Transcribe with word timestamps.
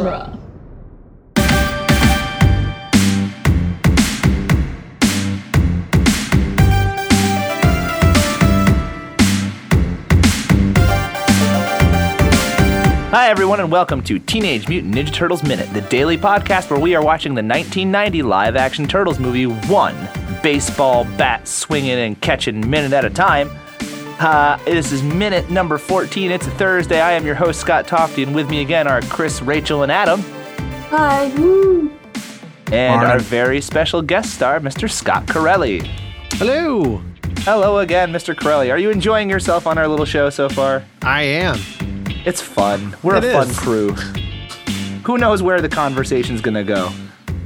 genre. 0.00 0.36
Hi, 13.10 13.28
everyone, 13.28 13.60
and 13.60 13.70
welcome 13.70 14.02
to 14.04 14.18
Teenage 14.18 14.68
Mutant 14.68 14.94
Ninja 14.94 15.12
Turtles 15.12 15.42
Minute, 15.42 15.70
the 15.74 15.82
daily 15.82 16.16
podcast 16.16 16.70
where 16.70 16.80
we 16.80 16.94
are 16.94 17.04
watching 17.04 17.34
the 17.34 17.42
1990 17.42 18.22
live 18.22 18.56
action 18.56 18.86
Turtles 18.86 19.18
movie 19.18 19.44
one 19.44 19.96
baseball 20.42 21.04
bat 21.18 21.46
swinging 21.46 21.98
and 21.98 22.18
catching 22.22 22.68
minute 22.70 22.92
at 22.92 23.04
a 23.04 23.10
time. 23.10 23.50
Uh, 24.20 24.58
this 24.66 24.92
is 24.92 25.02
minute 25.02 25.48
number 25.48 25.78
14. 25.78 26.30
It's 26.30 26.46
a 26.46 26.50
Thursday. 26.50 27.00
I 27.00 27.12
am 27.12 27.24
your 27.24 27.34
host, 27.34 27.58
Scott 27.58 27.88
Tofty, 27.88 28.22
and 28.22 28.34
with 28.34 28.50
me 28.50 28.60
again 28.60 28.86
are 28.86 29.00
Chris, 29.02 29.40
Rachel, 29.40 29.82
and 29.82 29.90
Adam, 29.90 30.20
Hi. 30.90 31.28
Woo. 31.38 31.90
and 32.70 33.02
our 33.02 33.18
very 33.18 33.62
special 33.62 34.02
guest 34.02 34.34
star, 34.34 34.60
Mr. 34.60 34.90
Scott 34.90 35.26
Corelli. 35.26 35.80
Hello. 36.32 37.00
Hello 37.38 37.78
again, 37.78 38.12
Mr. 38.12 38.36
Corelli. 38.36 38.70
Are 38.70 38.76
you 38.76 38.90
enjoying 38.90 39.30
yourself 39.30 39.66
on 39.66 39.78
our 39.78 39.88
little 39.88 40.04
show 40.04 40.28
so 40.28 40.50
far? 40.50 40.84
I 41.00 41.22
am. 41.22 41.58
It's 42.26 42.42
fun. 42.42 42.94
We're 43.02 43.16
It 43.16 43.24
a 43.24 43.32
fun 43.32 43.54
crew. 43.54 43.92
Who 45.04 45.16
knows 45.16 45.42
where 45.42 45.62
the 45.62 45.68
conversation's 45.70 46.42
gonna 46.42 46.62
go? 46.62 46.92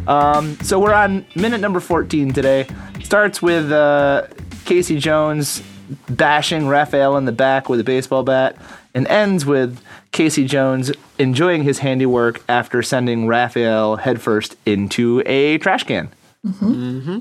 Um, 0.08 0.58
so 0.60 0.80
we're 0.80 0.92
on 0.92 1.24
minute 1.36 1.60
number 1.60 1.78
14 1.78 2.32
today. 2.32 2.66
Starts 3.04 3.40
with 3.40 3.70
uh, 3.70 4.26
Casey 4.64 4.98
Jones 4.98 5.62
bashing 6.08 6.66
Raphael 6.68 7.16
in 7.16 7.24
the 7.24 7.32
back 7.32 7.68
with 7.68 7.80
a 7.80 7.84
baseball 7.84 8.22
bat, 8.22 8.56
and 8.94 9.06
ends 9.08 9.44
with 9.44 9.80
Casey 10.12 10.44
Jones 10.46 10.92
enjoying 11.18 11.62
his 11.64 11.80
handiwork 11.80 12.42
after 12.48 12.82
sending 12.82 13.26
Raphael 13.26 13.96
headfirst 13.96 14.56
into 14.66 15.22
a 15.26 15.58
trash 15.58 15.84
can. 15.84 16.08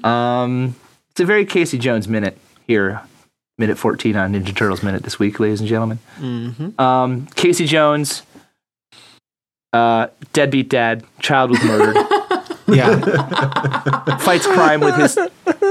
Um, 0.04 0.76
it's 1.12 1.20
a 1.20 1.26
very 1.26 1.46
Casey 1.46 1.78
Jones 1.78 2.08
minute 2.08 2.38
here, 2.68 3.02
minute 3.58 3.78
14 3.78 4.16
on 4.16 4.34
Ninja 4.34 4.56
Turtles 4.56 4.84
Minute 4.84 5.04
this 5.04 5.18
week, 5.20 5.40
ladies 5.40 5.60
and 5.60 5.70
gentlemen. 5.70 6.00
Um, 6.78 7.28
Casey 7.36 7.66
Jones, 7.66 8.24
uh, 9.72 10.08
deadbeat 10.34 10.70
dad, 10.70 11.04
child 11.20 11.52
was 11.52 11.64
murdered, 11.64 11.96
Yeah. 12.68 14.18
fights 14.20 14.46
crime 14.48 14.80
with 14.80 14.96
his 14.96 15.18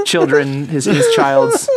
children, 0.05 0.67
his 0.67 0.85
his 0.85 1.05
child's 1.15 1.67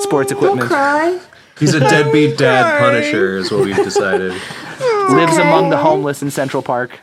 sports 0.00 0.30
Don't 0.30 0.38
equipment, 0.38 0.68
cry. 0.68 1.20
He's 1.58 1.74
a 1.74 1.80
deadbeat 1.80 2.36
dad 2.36 2.78
punisher, 2.80 3.38
is 3.38 3.50
what 3.50 3.64
we've 3.64 3.76
decided. 3.76 4.32
lives 5.10 5.38
okay. 5.38 5.48
among 5.48 5.70
the 5.70 5.78
homeless 5.78 6.22
in 6.22 6.30
Central 6.30 6.62
Park. 6.62 7.00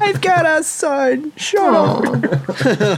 I've 0.00 0.20
got 0.20 0.44
a 0.46 0.62
son, 0.62 1.32
Sean. 1.36 2.04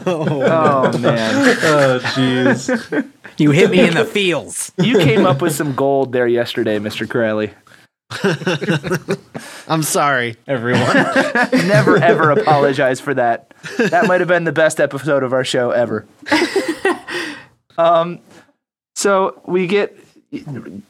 Oh 0.06 0.98
man, 0.98 1.56
Oh, 1.62 2.00
jeez. 2.14 3.10
You 3.36 3.50
hit 3.50 3.70
me 3.70 3.80
in 3.80 3.94
the 3.94 4.04
feels. 4.04 4.72
you 4.78 4.98
came 4.98 5.26
up 5.26 5.40
with 5.42 5.54
some 5.54 5.74
gold 5.74 6.12
there 6.12 6.26
yesterday, 6.26 6.78
Mister 6.78 7.06
Corelli. 7.06 7.52
I'm 9.66 9.82
sorry, 9.82 10.36
everyone. 10.46 10.94
Never 11.66 11.96
ever 11.96 12.30
apologize 12.30 13.00
for 13.00 13.14
that. 13.14 13.54
That 13.78 14.06
might 14.06 14.20
have 14.20 14.28
been 14.28 14.44
the 14.44 14.52
best 14.52 14.78
episode 14.78 15.22
of 15.22 15.32
our 15.32 15.44
show 15.44 15.70
ever. 15.70 16.06
um, 17.78 18.20
so 19.04 19.40
we 19.46 19.66
get 19.66 19.96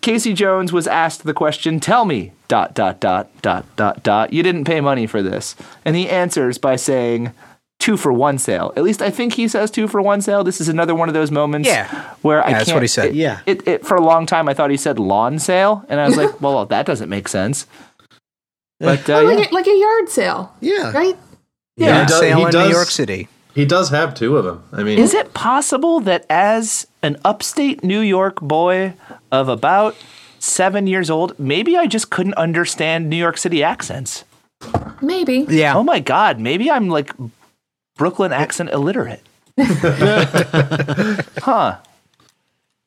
Casey 0.01 0.33
Jones 0.33 0.73
was 0.73 0.87
asked 0.87 1.25
the 1.25 1.35
question, 1.35 1.81
"Tell 1.81 2.05
me 2.05 2.33
dot 2.49 2.73
dot 2.75 3.01
dot 3.01 3.29
dot 3.43 3.65
dot 3.77 4.03
dot. 4.03 4.33
You 4.33 4.43
didn't 4.43 4.65
pay 4.65 4.81
money 4.81 5.07
for 5.07 5.21
this," 5.23 5.55
and 5.85 5.97
he 5.97 6.09
answers 6.09 6.57
by 6.59 6.77
saying. 6.77 7.33
Two 7.81 7.97
for 7.99 8.13
one 8.13 8.39
sale. 8.39 8.73
At 8.77 8.85
least 8.85 9.03
I 9.03 9.11
think 9.11 9.35
he 9.35 9.47
says 9.49 9.71
two 9.71 9.89
for 9.89 10.01
one 10.01 10.23
sale. 10.23 10.43
This 10.45 10.59
is 10.61 10.69
another 10.71 10.95
one 10.95 11.09
of 11.09 11.15
those 11.15 11.31
moments 11.31 11.69
Yeah. 11.69 11.87
where 12.23 12.43
I 12.43 12.49
Yeah, 12.51 12.53
that's 12.59 12.65
can't. 12.67 12.77
what 12.77 12.83
he 12.83 12.89
said. 12.89 13.07
It, 13.09 13.15
Yeah. 13.17 13.41
It, 13.45 13.67
it 13.69 13.85
for 13.85 13.97
a 13.97 14.01
long 14.01 14.25
time 14.27 14.49
I 14.49 14.55
thought 14.55 14.71
he 14.71 14.77
said 14.79 14.99
lawn 14.99 15.39
sale, 15.39 15.85
and 15.91 16.01
I 16.01 16.07
was 16.07 16.17
like, 16.17 16.41
well, 16.41 16.65
that 16.67 16.87
doesn't 16.87 17.11
make 17.11 17.29
sense. 17.29 17.67
But 18.81 19.11
uh, 19.11 19.15
Oh, 19.17 19.29
yeah. 19.29 19.37
like, 19.37 19.51
a, 19.51 19.55
like 19.55 19.67
a 19.67 19.77
yard 19.77 20.09
sale, 20.09 20.55
Yeah. 20.61 20.93
right? 20.93 21.17
Yeah. 21.77 22.01
He 22.03 22.07
does- 22.07 22.19
sale 22.21 22.37
he 22.39 22.43
in 22.45 22.51
does- 22.53 22.69
New 22.69 22.75
York 22.75 22.89
City. 22.89 23.29
He 23.55 23.65
does 23.65 23.91
have 23.91 24.15
two 24.15 24.37
of 24.37 24.45
them. 24.45 24.65
I 24.73 24.83
mean, 24.83 24.99
Is 24.99 25.15
it 25.15 25.33
possible 25.33 26.01
that 26.01 26.27
as 26.29 26.87
an 27.03 27.17
upstate 27.25 27.85
New 27.85 28.01
York 28.01 28.41
boy 28.41 28.95
of 29.31 29.49
about 29.49 29.95
seven 30.41 30.87
years 30.89 31.09
old, 31.09 31.39
maybe 31.39 31.77
I 31.77 31.87
just 31.87 32.11
couldn't 32.11 32.35
understand 32.35 33.09
New 33.09 33.17
York 33.17 33.39
City 33.39 33.63
accents? 33.63 34.25
Maybe. 35.01 35.47
Yeah. 35.49 35.77
Oh 35.77 35.85
my 35.85 36.01
God, 36.01 36.41
maybe 36.41 36.71
I'm 36.71 36.89
like 36.89 37.13
Brooklyn 37.97 38.33
accent 38.33 38.71
illiterate. 38.71 39.23
huh. 39.59 41.23
well, 41.45 41.81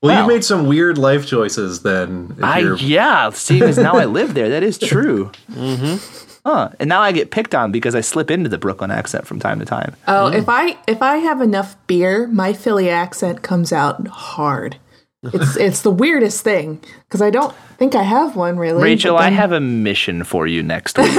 well. 0.02 0.22
you 0.22 0.28
made 0.28 0.44
some 0.44 0.68
weird 0.68 0.98
life 0.98 1.26
choices 1.26 1.84
then. 1.84 2.36
if 2.38 2.44
I, 2.44 2.60
yeah, 2.76 3.30
seeing 3.30 3.64
as 3.64 3.78
now 3.78 3.96
I 3.96 4.04
live 4.04 4.34
there, 4.34 4.50
that 4.50 4.64
is 4.64 4.78
true. 4.78 5.32
Mm-hmm. 5.50 6.27
Huh. 6.48 6.70
And 6.80 6.88
now 6.88 7.02
I 7.02 7.12
get 7.12 7.30
picked 7.30 7.54
on 7.54 7.74
because 7.74 7.94
I 7.94 8.00
slip 8.00 8.32
into 8.32 8.48
the 8.50 8.58
Brooklyn 8.58 8.90
accent 8.90 9.28
from 9.28 9.38
time 9.38 9.60
to 9.60 9.66
time. 9.66 9.98
Oh, 10.08 10.28
if 10.28 10.48
I 10.48 10.78
if 10.88 11.02
I 11.02 11.18
have 11.18 11.42
enough 11.42 11.76
beer, 11.88 12.26
my 12.28 12.54
Philly 12.54 12.90
accent 12.90 13.42
comes 13.44 13.74
out 13.74 14.08
hard. 14.08 14.78
It's 15.34 15.58
it's 15.58 15.82
the 15.82 15.92
weirdest 15.92 16.42
thing 16.46 16.80
because 17.04 17.22
I 17.22 17.32
don't 17.32 17.54
think 17.78 17.96
I 17.96 18.04
have 18.04 18.38
one 18.38 18.58
really. 18.58 18.82
Rachel, 18.82 19.16
but 19.18 19.24
I 19.24 19.30
have 19.30 19.52
a 19.52 19.60
mission 19.60 20.24
for 20.24 20.48
you 20.48 20.64
next 20.64 20.98
week. 20.98 21.12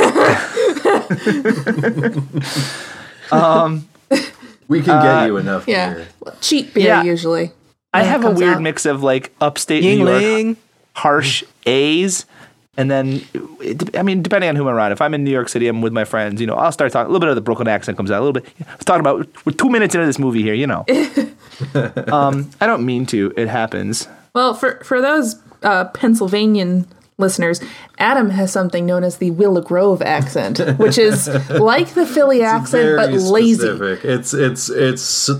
um, 3.32 3.86
we 4.68 4.80
can 4.80 5.02
get 5.02 5.26
you 5.26 5.36
enough 5.36 5.68
yeah 5.68 5.94
beer. 5.94 6.06
cheap 6.40 6.72
beer 6.72 6.86
Yeah. 6.86 7.02
usually. 7.02 7.52
I 7.92 8.04
have 8.04 8.24
a 8.24 8.30
weird 8.30 8.56
out. 8.56 8.62
mix 8.62 8.86
of 8.86 9.02
like 9.02 9.34
upstate 9.42 9.82
New 9.82 9.98
York 10.06 10.08
Yuengling. 10.22 10.56
harsh 10.94 11.42
A's. 11.66 12.24
And 12.78 12.90
then, 12.90 13.22
it, 13.60 13.96
I 13.96 14.02
mean, 14.02 14.22
depending 14.22 14.48
on 14.48 14.56
who 14.56 14.68
I'm 14.68 14.74
around, 14.74 14.92
if 14.92 15.02
I'm 15.02 15.12
in 15.12 15.24
New 15.24 15.32
York 15.32 15.48
City, 15.48 15.66
I'm 15.66 15.82
with 15.82 15.92
my 15.92 16.04
friends, 16.04 16.40
you 16.40 16.46
know, 16.46 16.54
I'll 16.54 16.72
start 16.72 16.92
talking, 16.92 17.10
a 17.10 17.12
little 17.12 17.20
bit 17.20 17.28
of 17.28 17.34
the 17.34 17.40
Brooklyn 17.40 17.66
accent 17.66 17.96
comes 17.96 18.10
out, 18.10 18.20
a 18.22 18.24
little 18.24 18.40
bit. 18.40 18.46
I 18.66 18.76
was 18.76 18.84
talking 18.84 19.00
about, 19.00 19.26
we're 19.44 19.52
two 19.52 19.68
minutes 19.68 19.96
into 19.96 20.06
this 20.06 20.18
movie 20.18 20.42
here, 20.42 20.54
you 20.54 20.68
know. 20.68 20.84
um, 22.12 22.48
I 22.60 22.66
don't 22.66 22.86
mean 22.86 23.04
to, 23.06 23.34
it 23.36 23.48
happens. 23.48 24.06
Well, 24.32 24.54
for 24.54 24.78
for 24.84 25.00
those 25.00 25.34
uh, 25.64 25.86
Pennsylvanian 25.86 26.86
listeners, 27.16 27.60
Adam 27.98 28.30
has 28.30 28.52
something 28.52 28.86
known 28.86 29.02
as 29.02 29.16
the 29.16 29.32
Willow 29.32 29.60
Grove 29.60 30.00
accent, 30.00 30.60
which 30.78 30.98
is 30.98 31.26
like 31.50 31.94
the 31.94 32.06
Philly 32.06 32.42
accent 32.42 32.96
but 32.96 33.10
Very 33.10 33.18
lazy. 33.22 33.54
specific. 33.54 34.04
It's 34.04 34.32
it's 34.32 34.68
it's 34.70 35.30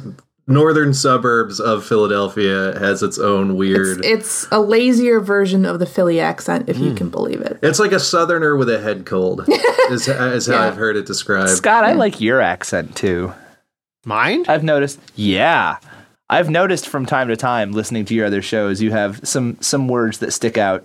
northern 0.49 0.93
suburbs 0.95 1.61
of 1.61 1.85
Philadelphia 1.87 2.77
has 2.79 3.03
its 3.03 3.19
own 3.19 3.55
weird. 3.57 4.05
It's 4.05 4.49
a 4.51 4.61
lazier 4.61 5.21
version 5.21 5.65
of 5.65 5.79
the 5.79 5.87
Philly 5.87 6.19
accent, 6.19 6.69
if 6.69 6.77
Hmm. 6.79 6.85
you 6.85 6.95
can 6.95 7.11
believe 7.11 7.41
it. 7.41 7.59
It's 7.63 7.79
like 7.79 7.93
a 7.93 8.01
southerner 8.01 8.57
with 8.57 8.69
a 8.71 8.81
head 8.81 9.07
cold. 9.07 9.45
is, 9.91 10.09
is 10.09 10.47
how 10.47 10.55
Yeah. 10.55 10.67
I've 10.67 10.77
heard 10.77 10.97
it 10.97 11.07
described. 11.07 11.51
Scott, 11.51 11.85
I 11.85 11.93
like 11.93 12.21
your 12.21 12.41
accent 12.41 12.97
too. 12.97 13.33
Mine? 14.05 14.45
I've 14.49 14.65
noticed, 14.65 14.99
yeah. 15.15 15.77
I've 16.31 16.51
noticed 16.51 16.89
from 16.89 17.07
time 17.07 17.29
to 17.29 17.37
time 17.37 17.73
listening 17.73 18.05
to 18.07 18.15
your 18.15 18.27
other 18.27 18.43
shows, 18.43 18.81
you 18.83 18.91
have 18.91 19.21
some 19.27 19.57
some 19.61 19.87
words 19.89 20.19
that 20.19 20.33
stick 20.33 20.59
out. 20.59 20.85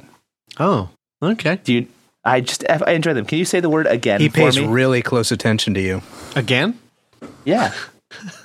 Oh, 0.59 0.89
okay. 1.21 1.59
Do 1.63 1.73
you? 1.73 1.87
I 2.25 2.39
just 2.41 2.63
I 2.69 2.91
enjoy 2.91 3.13
them. 3.13 3.25
Can 3.25 3.37
you 3.39 3.45
say 3.45 3.59
the 3.59 3.69
word 3.69 3.85
again 3.87 4.21
He 4.21 4.29
for 4.29 4.35
pays 4.35 4.57
me? 4.57 4.65
really 4.65 5.01
close 5.01 5.31
attention 5.33 5.73
to 5.73 5.81
you. 5.81 6.01
Again? 6.35 6.79
yeah. 7.45 7.73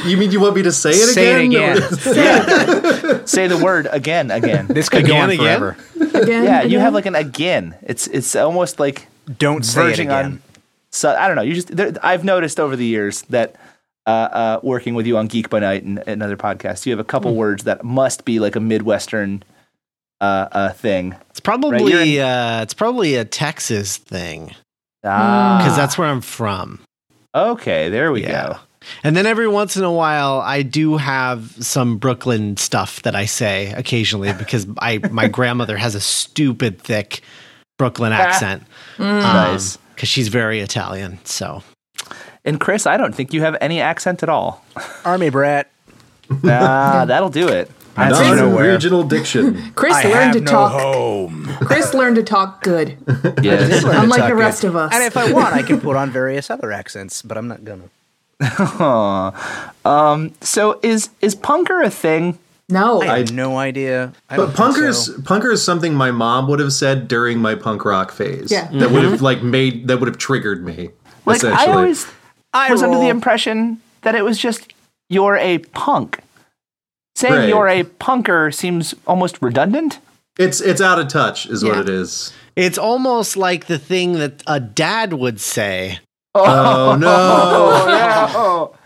You 0.05 0.17
mean 0.17 0.31
you 0.31 0.39
want 0.39 0.55
me 0.55 0.63
to 0.63 0.71
say 0.71 0.91
it 0.91 1.07
Say 1.13 1.43
it 1.43 1.45
again? 1.45 1.77
again. 1.77 3.25
Say 3.27 3.47
the 3.47 3.57
word 3.61 3.87
again, 3.91 4.31
again. 4.31 4.67
This 4.67 4.89
could 4.89 5.01
Again, 5.05 5.09
go 5.15 5.17
on 5.23 5.29
again? 5.29 5.59
forever. 5.59 5.77
Again, 6.13 6.43
Yeah, 6.43 6.61
you 6.63 6.79
have 6.79 6.93
like 6.93 7.05
an 7.05 7.15
again. 7.15 7.75
It's 7.83 8.07
it's 8.07 8.35
almost 8.35 8.79
like 8.79 9.07
Don't 9.37 9.63
say 9.65 9.91
it 9.93 9.99
again. 9.99 10.25
on. 10.25 10.41
So 10.91 11.13
I 11.15 11.27
don't 11.27 11.35
know. 11.35 11.41
You 11.43 11.53
just 11.55 11.75
there, 11.75 11.93
I've 12.01 12.23
noticed 12.23 12.59
over 12.59 12.75
the 12.75 12.85
years 12.85 13.21
that 13.23 13.55
uh, 14.05 14.09
uh, 14.09 14.59
working 14.63 14.95
with 14.95 15.05
you 15.05 15.17
on 15.17 15.27
Geek 15.27 15.49
by 15.49 15.59
Night 15.59 15.83
and, 15.83 16.01
and 16.07 16.23
other 16.23 16.37
podcasts, 16.37 16.85
you 16.85 16.91
have 16.93 16.99
a 16.99 17.03
couple 17.03 17.31
Hmm. 17.31 17.37
words 17.37 17.63
that 17.65 17.83
must 17.83 18.23
be 18.25 18.39
like 18.39 18.55
a 18.55 18.59
midwestern 18.61 19.43
uh, 20.21 20.47
uh, 20.51 20.69
thing. 20.71 21.13
It's 21.29 21.41
probably 21.41 21.93
Right, 21.93 22.07
you're 22.07 22.25
uh 22.25 22.61
it's 22.63 22.73
probably 22.73 23.15
a 23.15 23.25
Texas 23.25 23.97
thing 23.97 24.55
Ah, 25.03 25.57
because 25.57 25.75
that's 25.75 25.97
where 25.97 26.07
I'm 26.07 26.21
from. 26.21 26.79
okay. 27.35 27.89
There 27.89 28.11
we 28.11 28.23
Yeah. 28.23 28.47
go. 28.47 28.57
And 29.03 29.15
then 29.15 29.25
every 29.25 29.47
once 29.47 29.77
in 29.77 29.83
a 29.83 29.91
while, 29.91 30.39
I 30.41 30.61
do 30.61 30.97
have 30.97 31.55
some 31.63 31.97
Brooklyn 31.97 32.57
stuff 32.57 33.01
that 33.03 33.15
I 33.15 33.25
say 33.25 33.71
occasionally 33.73 34.33
because 34.37 34.67
I 34.79 34.99
my 35.11 35.27
grandmother 35.27 35.77
has 35.77 35.95
a 35.95 36.01
stupid 36.01 36.81
thick 36.81 37.21
Brooklyn 37.77 38.11
ah. 38.13 38.17
accent. 38.17 38.63
Mm. 38.97 39.03
Um, 39.03 39.21
nice. 39.21 39.77
because 39.95 40.09
she's 40.09 40.27
very 40.29 40.59
Italian. 40.59 41.19
So 41.23 41.63
And 42.45 42.59
Chris, 42.59 42.85
I 42.87 42.97
don't 42.97 43.13
think 43.13 43.33
you 43.33 43.41
have 43.41 43.55
any 43.61 43.79
accent 43.81 44.23
at 44.23 44.29
all. 44.29 44.63
Army 45.05 45.29
brat. 45.29 45.69
Ah, 46.43 47.05
that'll 47.07 47.29
do 47.29 47.47
it. 47.47 47.71
That's 47.95 48.19
That's 48.19 48.39
nowhere. 48.39 48.63
Non-regional 48.65 49.03
diction. 49.15 49.71
Chris 49.73 49.95
I 49.95 50.03
learned 50.03 50.15
have 50.15 50.33
to 50.33 50.39
no 50.41 50.51
talk. 50.51 50.71
home. 50.81 51.45
Chris 51.61 51.95
learned 51.95 52.17
to 52.17 52.23
talk 52.23 52.61
good, 52.61 52.95
Yes. 53.41 53.83
Learn 53.83 53.95
to 53.95 54.01
unlike 54.01 54.19
talk 54.19 54.29
the 54.29 54.35
good. 54.35 54.39
rest 54.39 54.63
of 54.63 54.75
us. 54.75 54.93
And 54.93 55.03
if 55.03 55.17
I 55.17 55.31
want, 55.31 55.55
I 55.55 55.63
can 55.63 55.81
put 55.81 55.95
on 55.95 56.11
various 56.11 56.51
other 56.51 56.71
accents, 56.71 57.23
but 57.23 57.39
I'm 57.39 57.47
not 57.47 57.63
gonna. 57.63 57.89
Um, 59.85 60.33
so 60.41 60.79
is 60.83 61.09
is 61.21 61.33
punker 61.33 61.85
a 61.85 61.89
thing? 61.89 62.37
no, 62.69 63.01
I 63.01 63.19
have 63.19 63.31
no 63.31 63.57
idea. 63.57 64.11
I 64.29 64.35
But 64.35 64.55
don't 64.55 64.73
think 64.73 64.85
punkers, 64.87 65.05
so. 65.05 65.13
punker 65.21 65.53
is 65.53 65.63
something 65.63 65.93
my 65.93 66.11
mom 66.11 66.49
would 66.49 66.59
have 66.59 66.73
said 66.73 67.07
during 67.07 67.39
my 67.39 67.55
punk 67.55 67.85
rock 67.85 68.11
phase. 68.11 68.51
Yeah. 68.51 68.67
that 68.73 68.91
would 68.91 69.03
have 69.03 69.13
mm-hmm. 69.13 69.23
like 69.23 69.41
made 69.41 69.87
that 69.87 69.99
would 69.99 70.07
have 70.07 70.17
triggered 70.17 70.65
me. 70.65 70.89
Like 71.25 71.37
essentially, 71.37 71.67
I 71.67 71.71
always 71.71 72.05
I 72.53 72.71
was 72.71 72.83
under 72.83 72.97
the 72.99 73.07
impression 73.07 73.79
that 74.01 74.15
it 74.15 74.23
was 74.25 74.37
just 74.37 74.73
you're 75.09 75.37
a 75.37 75.59
punk. 75.59 76.19
Saying 77.15 77.33
Right. 77.33 77.49
you're 77.49 77.67
a 77.67 77.83
punker 77.83 78.53
seems 78.53 78.93
almost 79.07 79.41
redundant. 79.41 79.99
it's 80.37 80.59
it's 80.61 80.81
out 80.81 80.99
of 80.99 81.07
touch, 81.07 81.47
is 81.47 81.63
what 81.63 81.77
it 81.77 81.89
is. 81.89 82.33
It's 82.55 82.77
almost 82.77 83.37
like 83.37 83.67
the 83.67 83.79
thing 83.79 84.13
that 84.13 84.43
a 84.45 84.59
dad 84.59 85.13
would 85.13 85.39
say. 85.39 85.99
Oh 86.45 86.95
no! 86.95 87.07
Oh, 87.09 88.71
no. 88.73 88.77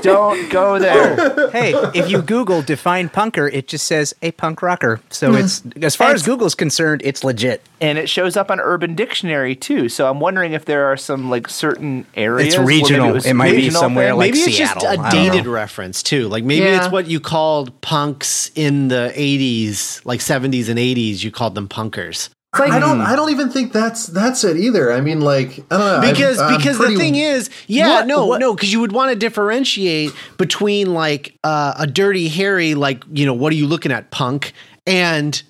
Don't 0.00 0.50
go 0.50 0.78
there. 0.78 1.50
hey, 1.50 1.72
if 1.94 2.08
you 2.10 2.22
Google 2.22 2.62
define 2.62 3.10
punker, 3.10 3.52
it 3.52 3.68
just 3.68 3.86
says 3.86 4.14
a 4.22 4.30
punk 4.32 4.62
rocker. 4.62 4.98
So 5.10 5.30
hmm. 5.32 5.36
it's 5.38 5.62
as 5.82 5.94
far 5.94 6.12
as 6.12 6.22
Google's 6.22 6.54
concerned, 6.54 7.02
it's 7.04 7.22
legit. 7.22 7.62
and 7.80 7.98
it 7.98 8.08
shows 8.08 8.36
up 8.36 8.50
on 8.50 8.60
Urban 8.60 8.94
Dictionary 8.94 9.54
too. 9.54 9.90
So 9.90 10.08
I'm 10.08 10.20
wondering 10.20 10.54
if 10.54 10.64
there 10.64 10.86
are 10.86 10.96
some 10.96 11.28
like 11.28 11.48
certain 11.48 12.06
areas. 12.16 12.48
It's 12.54 12.56
where 12.56 12.66
regional. 12.66 13.12
was 13.12 13.26
It 13.26 13.34
might 13.34 13.52
be 13.56 13.68
somewhere 13.70 14.10
thing. 14.10 14.18
like 14.18 14.30
maybe 14.32 14.38
it's 14.44 14.56
Seattle. 14.56 14.80
just 14.82 14.86
I 14.86 14.94
a 14.94 14.96
don't 14.96 15.10
dated 15.32 15.44
know. 15.44 15.52
reference 15.52 16.02
too. 16.02 16.28
Like 16.28 16.44
maybe 16.44 16.64
Yeah. 16.64 16.82
it's 16.82 16.90
what 16.92 17.06
you 17.06 17.20
called 17.20 17.78
punks 17.82 18.50
in 18.54 18.88
the 18.88 19.12
80s, 19.14 20.00
like 20.06 20.20
70s 20.20 20.68
and 20.70 20.78
80s, 20.78 21.22
you 21.22 21.30
called 21.30 21.54
them 21.54 21.68
punkers. 21.68 22.30
It's 22.52 22.60
like 22.60 22.72
I 22.72 22.78
don't. 22.78 23.00
I 23.00 23.14
don't 23.16 23.30
even 23.30 23.50
think 23.50 23.72
that's 23.72 24.06
that's 24.06 24.42
it 24.44 24.56
either. 24.56 24.92
I 24.92 25.00
mean, 25.00 25.20
like 25.20 25.58
I 25.70 25.76
don't 25.76 25.80
know. 25.80 25.84
I'm- 25.98 26.00
because 26.10 26.38
I'm 26.38 26.56
because 26.56 26.78
the 26.78 26.96
thing 26.96 27.14
is 27.16 27.50
yeah 27.66 27.96
What- 27.96 28.06
no 28.06 28.26
what- 28.26 28.40
no 28.40 28.54
because 28.54 28.72
you 28.72 28.80
would 28.80 28.92
want 28.92 29.10
to 29.12 29.16
differentiate 29.16 30.12
between 30.38 30.94
like 30.94 31.34
uh, 31.44 31.74
a 31.78 31.86
dirty 31.86 32.28
harry 32.28 32.74
like 32.74 33.04
you 33.12 33.26
know 33.26 33.34
what 33.34 33.52
are 33.52 33.56
you 33.56 33.66
looking 33.66 33.92
at 33.92 34.10
punk 34.10 34.52
and 34.86 35.42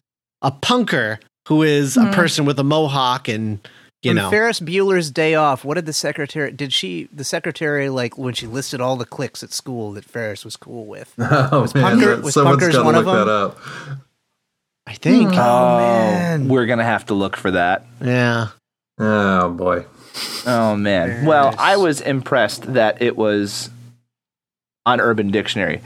a 0.42 0.50
punker 0.50 1.18
who 1.48 1.62
is 1.62 1.96
a 1.96 2.06
person 2.12 2.44
with 2.44 2.58
a 2.58 2.64
mohawk 2.64 3.28
and 3.28 3.60
you 4.02 4.10
in 4.10 4.16
know 4.16 4.30
Ferris 4.30 4.60
Bueller's 4.60 5.10
Day 5.10 5.34
Off, 5.34 5.64
what 5.64 5.74
did 5.74 5.86
the 5.86 5.92
secretary? 5.92 6.52
Did 6.52 6.72
she? 6.72 7.08
The 7.12 7.24
secretary 7.24 7.88
like 7.88 8.16
when 8.16 8.32
she 8.34 8.46
listed 8.46 8.80
all 8.80 8.94
the 8.96 9.04
cliques 9.04 9.42
at 9.42 9.52
school 9.52 9.92
that 9.94 10.04
Ferris 10.04 10.44
was 10.44 10.56
cool 10.56 10.86
with. 10.86 11.12
Oh, 11.18 11.62
Was 11.62 11.74
man, 11.74 11.98
punker- 11.98 12.16
that- 12.16 12.22
was 12.22 12.34
someone's 12.34 12.62
punkers 12.62 12.72
gotta 12.72 12.84
one 12.84 12.94
of 12.94 13.06
look 13.06 13.56
them? 13.56 14.02
That 14.88 14.96
up. 14.96 15.00
i 15.00 15.10
think 15.10 15.28
Oh, 15.34 15.76
man. 15.78 16.48
we're 16.48 16.66
gonna 16.66 16.84
have 16.84 17.06
to 17.06 17.14
look 17.14 17.36
for 17.36 17.50
that. 17.52 17.84
yeah 18.02 18.48
Oh 19.00 19.50
boy. 19.50 19.84
Oh 20.44 20.74
man. 20.74 21.24
Well, 21.24 21.54
I 21.56 21.76
was 21.76 22.00
impressed 22.00 22.72
that 22.74 23.00
it 23.00 23.16
was 23.16 23.70
on 24.88 25.00
Urban 25.00 25.30
Dictionary. 25.30 25.80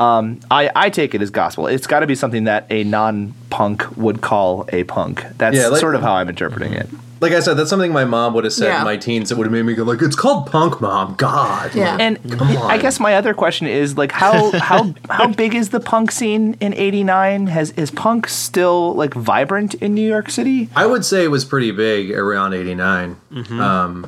Um, 0.00 0.40
I, 0.50 0.70
I 0.74 0.90
take 0.90 1.14
it 1.14 1.22
as 1.22 1.30
gospel. 1.30 1.66
It's 1.66 1.86
got 1.86 2.00
to 2.00 2.06
be 2.06 2.14
something 2.14 2.44
that 2.44 2.66
a 2.70 2.84
non-punk 2.84 3.96
would 3.96 4.20
call 4.20 4.68
a 4.72 4.84
punk. 4.84 5.24
That's 5.38 5.56
Yeah, 5.56 5.68
like- 5.68 5.80
sort 5.80 5.94
of 5.94 6.02
how 6.02 6.14
I'm 6.14 6.28
interpreting 6.28 6.72
it. 6.72 6.88
Like 7.20 7.32
I 7.32 7.40
said, 7.40 7.54
that's 7.54 7.70
something 7.70 7.90
my 7.92 8.04
mom 8.04 8.34
would 8.34 8.44
have 8.44 8.52
said 8.52 8.66
Yeah. 8.66 8.78
in 8.80 8.84
my 8.84 8.96
teens. 8.98 9.30
That 9.30 9.38
would 9.38 9.44
have 9.46 9.52
made 9.52 9.62
me 9.62 9.72
go 9.74 9.82
like, 9.84 10.02
"It's 10.02 10.16
called 10.16 10.50
punk, 10.50 10.80
mom." 10.82 11.14
God. 11.16 11.74
Yeah. 11.74 11.96
And 11.98 12.18
Come 12.38 12.54
on. 12.54 12.70
I 12.70 12.76
guess 12.76 13.00
my 13.00 13.14
other 13.14 13.32
question 13.32 13.66
is 13.66 13.96
like 13.96 14.12
how 14.12 14.50
how 14.58 14.92
how 15.08 15.28
big 15.28 15.54
is 15.54 15.70
the 15.70 15.80
punk 15.80 16.10
scene 16.10 16.54
in 16.60 16.74
'89? 16.74 17.46
Has 17.46 17.70
is 17.78 17.90
punk 17.90 18.28
still 18.28 18.94
like 18.94 19.14
vibrant 19.14 19.72
in 19.74 19.94
New 19.94 20.06
York 20.06 20.28
City? 20.28 20.68
I 20.76 20.84
would 20.84 21.02
say 21.04 21.24
it 21.24 21.28
was 21.28 21.46
pretty 21.46 21.70
big 21.70 22.10
around 22.10 22.52
'89. 22.52 23.16
Mm-hmm. 23.32 23.60
Um, 23.60 24.06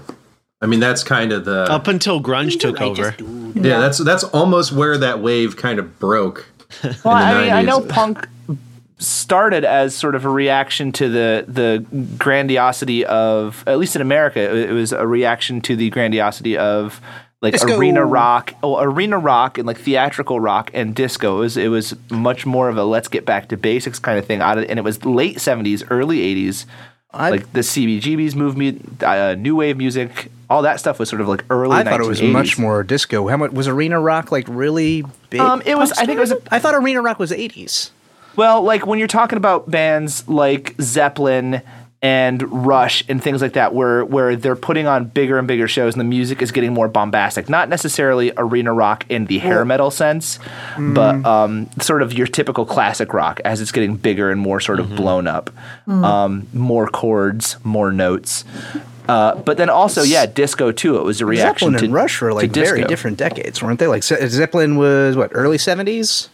I 0.61 0.67
mean, 0.67 0.81
that's 0.81 1.05
kind 1.05 1.33
of 1.33 1.45
the 1.45 1.71
up 1.71 1.87
until 1.87 2.21
grunge 2.23 2.59
took 2.59 2.81
over 2.81 3.15
yeah. 3.57 3.79
That's 3.79 3.99
that's 3.99 4.25
almost 4.25 4.73
where 4.73 4.99
that 4.99 5.21
wave 5.21 5.57
kind 5.57 5.79
of 5.79 5.99
broke. 5.99 6.47
Well, 7.05 7.15
I 7.15 7.35
the 7.35 7.41
mean, 7.41 7.53
I 7.53 7.63
know 7.63 7.81
punk 7.81 8.29
started 8.99 9.65
as 9.65 9.95
sort 9.95 10.15
of 10.15 10.25
a 10.25 10.29
reaction 10.29 10.91
to 10.91 11.09
the 11.09 11.45
the 11.47 11.85
grandiosity 12.19 13.05
of 13.05 13.63
at 13.67 13.79
least 13.79 13.97
in 13.97 14.03
America, 14.03 14.41
it, 14.41 14.71
it 14.71 14.73
was 14.73 14.93
a 14.93 15.07
reaction 15.07 15.61
to 15.63 15.77
the 15.77 15.91
grandiosity 15.91 16.57
of 16.57 17.01
like 17.41 17.53
Disco. 17.53 17.79
arena 17.79 18.05
rock, 18.05 18.55
oh, 18.63 18.81
arena 18.81 19.19
rock 19.19 19.59
and 19.59 19.67
like 19.67 19.79
theatrical 19.79 20.41
rock 20.41 20.71
and 20.75 20.95
disco. 20.95 21.37
It 21.37 21.41
was 21.41 21.57
it 21.57 21.69
was 21.69 21.95
much 22.11 22.47
more 22.47 22.69
of 22.69 22.77
a 22.77 22.85
let's 22.85 23.09
get 23.09 23.25
back 23.25 23.49
to 23.51 23.57
basics 23.57 23.99
kind 23.99 24.19
of 24.19 24.27
thing 24.27 24.41
out 24.41 24.59
of, 24.59 24.65
and 24.69 24.79
it 24.79 24.83
was 24.83 25.05
late 25.05 25.41
seventies, 25.41 25.85
early 25.91 26.21
eighties. 26.21 26.67
I- 27.13 27.31
Like 27.31 27.53
the 27.53 27.61
CBGB's 27.63 28.35
movement, 28.37 29.03
uh, 29.03 29.35
new 29.35 29.57
wave 29.57 29.77
music, 29.79 30.31
all 30.51 30.63
that 30.63 30.81
stuff 30.81 30.99
was 30.99 31.09
sort 31.09 31.21
of 31.23 31.29
like 31.29 31.45
early. 31.51 31.77
I 31.77 31.85
thought 31.85 32.01
it 32.01 32.07
was 32.07 32.21
much 32.23 32.59
more 32.59 32.83
disco. 32.83 33.27
How 33.29 33.37
much 33.37 33.53
was 33.53 33.69
Arena 33.69 34.01
Rock 34.01 34.31
like 34.33 34.47
really 34.49 35.05
big? 35.31 35.41
Um, 35.41 35.63
it 35.65 35.77
was- 35.79 35.93
I 35.93 36.05
think 36.07 36.19
it 36.19 36.21
was 36.21 36.33
a- 36.33 36.41
I 36.51 36.59
thought 36.59 36.75
Arena 36.75 37.01
Rock 37.03 37.19
was 37.19 37.33
eighties. 37.33 37.91
Well, 38.37 38.63
like 38.63 38.87
when 38.87 38.99
you're 38.99 39.09
talking 39.09 39.39
about 39.39 39.71
bands 39.71 40.29
like 40.29 40.75
Zeppelin 40.81 41.63
and 42.07 42.67
Rush 42.67 43.03
and 43.09 43.21
things 43.21 43.43
like 43.43 43.55
that, 43.55 43.75
where 43.75 44.05
where 44.05 44.37
they're 44.37 44.55
putting 44.55 44.87
on 44.87 45.07
bigger 45.07 45.39
and 45.39 45.49
bigger 45.49 45.67
shows 45.67 45.95
and 45.95 46.01
the 46.01 46.05
music 46.05 46.41
is 46.41 46.53
getting 46.53 46.73
more 46.73 46.87
bombastic. 46.89 47.49
Not 47.49 47.69
necessarily 47.69 48.31
arena 48.37 48.73
rock 48.73 49.05
in 49.09 49.27
the 49.27 49.39
hair 49.39 49.65
metal 49.65 49.91
sense, 49.91 50.39
but 50.79 51.25
um, 51.25 51.69
sort 51.81 52.03
of 52.03 52.13
your 52.13 52.29
typical 52.29 52.65
classic 52.65 53.13
rock 53.13 53.41
as 53.45 53.61
it's 53.61 53.73
getting 53.73 53.97
bigger 53.97 54.31
and 54.31 54.41
more 54.41 54.61
sort 54.61 54.79
of 54.79 54.95
blown 54.95 55.27
up, 55.27 55.51
um, 55.89 56.47
more 56.53 56.87
chords, 56.87 57.57
more 57.65 57.91
notes. 57.91 58.45
Uh, 59.09 59.35
but 59.37 59.57
then 59.57 59.71
also, 59.71 60.03
yeah, 60.03 60.27
disco 60.27 60.71
too. 60.73 60.97
It 60.99 61.05
was 61.05 61.21
a 61.21 61.27
reaction 61.27 61.69
Zeppelin 61.69 61.79
to 61.81 61.85
and 61.87 61.95
Rush 61.95 62.21
were 62.21 62.33
like 62.33 62.51
very 62.53 62.85
different 62.85 63.17
decades, 63.19 63.63
weren't 63.63 63.79
they? 63.81 63.87
Like 63.89 64.03
Ze- 64.05 64.27
Zeppelin 64.29 64.77
was 64.77 65.17
what 65.17 65.31
early 65.33 65.59
seventies, 65.59 66.29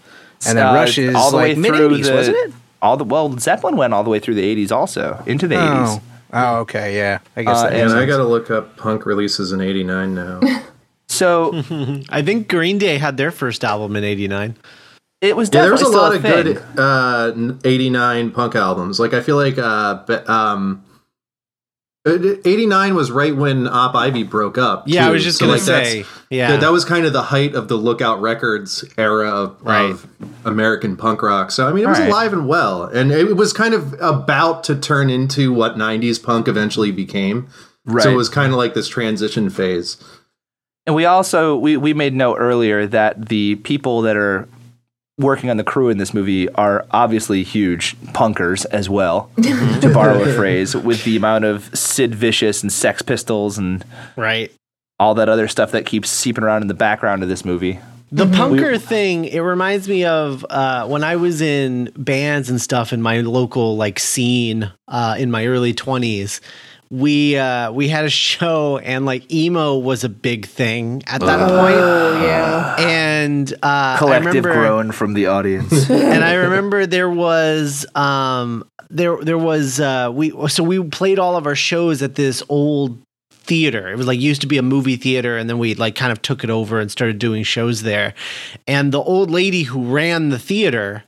and 0.47 0.57
then 0.59 0.67
Uh, 0.67 0.75
Rush 0.75 0.99
is 0.99 1.15
all 1.15 1.31
the 1.31 1.37
like 1.37 1.57
way 1.57 1.61
mid 1.63 1.75
through 1.75 1.87
eighties, 1.95 2.09
the- 2.09 2.15
wasn't 2.15 2.37
it? 2.39 2.53
All 2.83 2.97
the 2.99 3.05
well, 3.05 3.31
Zeppelin 3.39 3.77
went 3.77 3.95
all 3.95 4.05
the 4.05 4.11
way 4.11 4.19
through 4.19 4.35
the 4.35 4.43
'80s, 4.57 4.71
also 4.73 5.23
into 5.27 5.47
the 5.49 5.55
'80s. 5.55 5.87
Oh, 5.89 6.03
oh, 6.35 6.57
okay, 6.63 6.97
yeah. 6.97 7.21
I 7.37 7.43
guess 7.45 7.59
Uh, 7.59 7.71
that 7.71 7.75
and 7.81 7.93
I 7.93 8.05
got 8.07 8.17
to 8.19 8.25
look 8.25 8.51
up 8.51 8.77
punk 8.77 9.07
releases 9.07 9.53
in 9.53 9.61
'89 9.63 10.15
now. 10.15 10.41
So 11.09 11.53
i 12.09 12.23
think 12.23 12.49
green 12.49 12.79
day 12.79 12.97
had 12.97 13.19
their 13.19 13.31
first 13.31 13.65
album 13.65 13.97
in 13.97 14.03
89 14.05 14.57
it 15.21 15.37
was 15.37 15.51
Yeah, 15.53 15.63
there 15.63 15.73
was 15.73 15.83
a 15.83 15.85
still 15.85 16.01
lot 16.01 16.17
of 16.17 16.23
thing. 16.23 16.55
good 16.55 16.63
uh, 16.79 17.33
'89 17.65 18.31
punk 18.31 18.55
albums. 18.57 18.99
Like 18.99 19.13
I 19.13 19.21
feel 19.21 19.37
like 19.37 19.59
uh, 19.59 20.03
um, 20.27 20.83
Uh, 22.05 22.19
'89 22.45 22.95
was 22.97 23.13
right 23.13 23.37
when 23.37 23.69
Op 23.69 23.95
Ivy 23.95 24.25
broke 24.25 24.59
up. 24.59 24.85
yeah 24.89 25.07
i 25.07 25.11
was 25.11 25.23
just 25.23 25.39
So, 25.39 25.45
gonna 25.47 25.59
like, 25.59 25.67
that's- 25.67 25.93
say 25.93 26.05
yeah 26.31 26.51
that, 26.53 26.61
that 26.63 26.73
was 26.73 26.85
kind 26.85 27.07
of 27.07 27.13
the 27.13 27.23
height 27.23 27.55
of 27.55 27.69
the 27.69 27.77
Lookout 27.77 28.21
Records 28.21 28.85
era 28.99 29.29
of, 29.31 29.57
Right. 29.63 29.91
of 29.93 30.07
American 30.45 30.97
punk 30.97 31.23
rock. 31.23 31.53
So 31.53 31.69
I 31.69 31.73
mean, 31.73 31.85
it 31.85 31.89
was 31.89 32.01
Right. 32.01 32.09
alive 32.09 32.33
and 32.33 32.49
well, 32.49 32.85
and 32.85 33.13
it 33.13 33.37
was 33.37 33.53
kind 33.53 33.73
of 33.75 33.95
about 34.01 34.65
to 34.65 34.75
turn 34.75 35.11
into 35.11 35.53
what 35.53 35.77
'90s 35.77 36.19
punk 36.21 36.49
eventually 36.49 36.91
became. 36.91 37.47
So 38.01 38.11
it 38.11 38.17
was 38.17 38.29
kind 38.29 38.51
of 38.53 38.59
like 38.59 38.75
this 38.75 38.89
transition 38.89 39.49
phase. 39.51 39.97
And 40.87 40.97
we 40.97 41.05
also 41.05 41.57
we 41.57 41.77
we 41.77 41.95
made 41.95 42.15
note 42.15 42.39
earlier 42.41 42.85
that 42.89 43.29
the 43.29 43.55
people 43.57 44.03
that 44.03 44.17
are 44.17 44.49
working 45.23 45.51
on 45.51 45.57
the 45.57 45.65
crew 45.65 45.89
in 45.89 45.99
this 45.99 46.13
movie 46.13 46.49
are 46.51 46.85
obviously 46.91 47.43
huge 47.43 47.97
punkers 48.09 48.67
as 48.67 48.91
well, 48.91 49.31
to 49.37 49.91
borrow 49.93 50.23
a 50.23 50.33
phrase, 50.37 50.75
with 50.77 51.05
the 51.05 51.17
amount 51.17 51.45
of 51.45 51.75
Sid 51.77 52.15
Vicious 52.15 52.63
and 52.63 52.73
Sex 52.73 53.03
Pistols 53.03 53.59
and 53.59 53.85
right 54.17 54.53
all 55.03 55.15
that 55.17 55.29
other 55.29 55.49
stuff 55.49 55.73
that 55.73 55.85
keeps 55.85 56.09
seeping 56.09 56.45
around 56.45 56.63
in 56.63 56.69
the 56.69 56.75
background 56.75 57.25
of 57.25 57.29
this 57.29 57.45
movie. 57.45 57.81
The 58.13 58.27
punker 58.27 58.81
thing, 58.81 59.25
it 59.25 59.41
reminds 59.41 59.89
me 59.89 60.05
of 60.05 60.47
uh, 60.49 60.87
when 60.87 61.03
I 61.03 61.17
was 61.17 61.41
in 61.41 61.91
bands 61.97 62.51
and 62.51 62.61
stuff 62.61 62.93
in 62.93 63.03
my 63.03 63.23
local 63.23 63.77
like 63.77 63.99
scene 63.99 64.71
uh, 64.87 65.17
in 65.19 65.31
my 65.31 65.47
early 65.47 65.73
twenties. 65.73 66.41
We 66.93 67.39
uh, 67.39 67.73
we 67.73 67.89
had 67.89 68.05
a 68.05 68.11
show 68.11 68.77
and 68.77 69.07
like 69.07 69.33
emo 69.33 69.79
was 69.79 70.05
a 70.05 70.11
big 70.11 70.45
thing 70.45 71.03
at 71.07 71.23
that 71.23 71.39
point. 71.39 71.75
Oh 71.75 72.23
yeah. 72.23 72.77
And 72.79 73.55
uh, 73.63 73.97
Collective 73.97 74.45
remember, 74.45 74.53
groan 74.53 74.93
from 74.93 75.15
the 75.15 75.27
audience. 75.29 75.73
and 75.91 76.23
I 76.23 76.35
remember 76.35 76.85
there 76.85 77.09
was 77.09 77.87
um 77.95 78.69
there 78.91 79.17
there 79.25 79.39
was 79.39 79.81
uh 79.81 80.11
we 80.13 80.35
so 80.49 80.63
we 80.63 80.87
played 80.87 81.19
all 81.19 81.35
of 81.35 81.47
our 81.47 81.57
shows 81.57 82.03
at 82.03 82.17
this 82.17 82.43
old 82.51 83.01
theater. 83.31 83.91
It 83.91 83.97
was 83.97 84.07
like 84.07 84.21
used 84.21 84.43
to 84.43 84.47
be 84.47 84.59
a 84.59 84.63
movie 84.63 84.97
theater 84.97 85.39
and 85.39 85.49
then 85.49 85.59
we 85.59 85.75
like 85.75 85.95
kind 85.95 86.13
of 86.13 86.21
took 86.21 86.45
it 86.45 86.51
over 86.51 86.79
and 86.79 86.91
started 86.91 87.19
doing 87.19 87.43
shows 87.43 87.85
there. 87.85 88.13
And 88.67 88.93
the 88.93 89.03
old 89.03 89.31
lady 89.31 89.63
who 89.63 89.85
ran 89.87 90.29
the 90.29 90.39
theater 90.39 91.05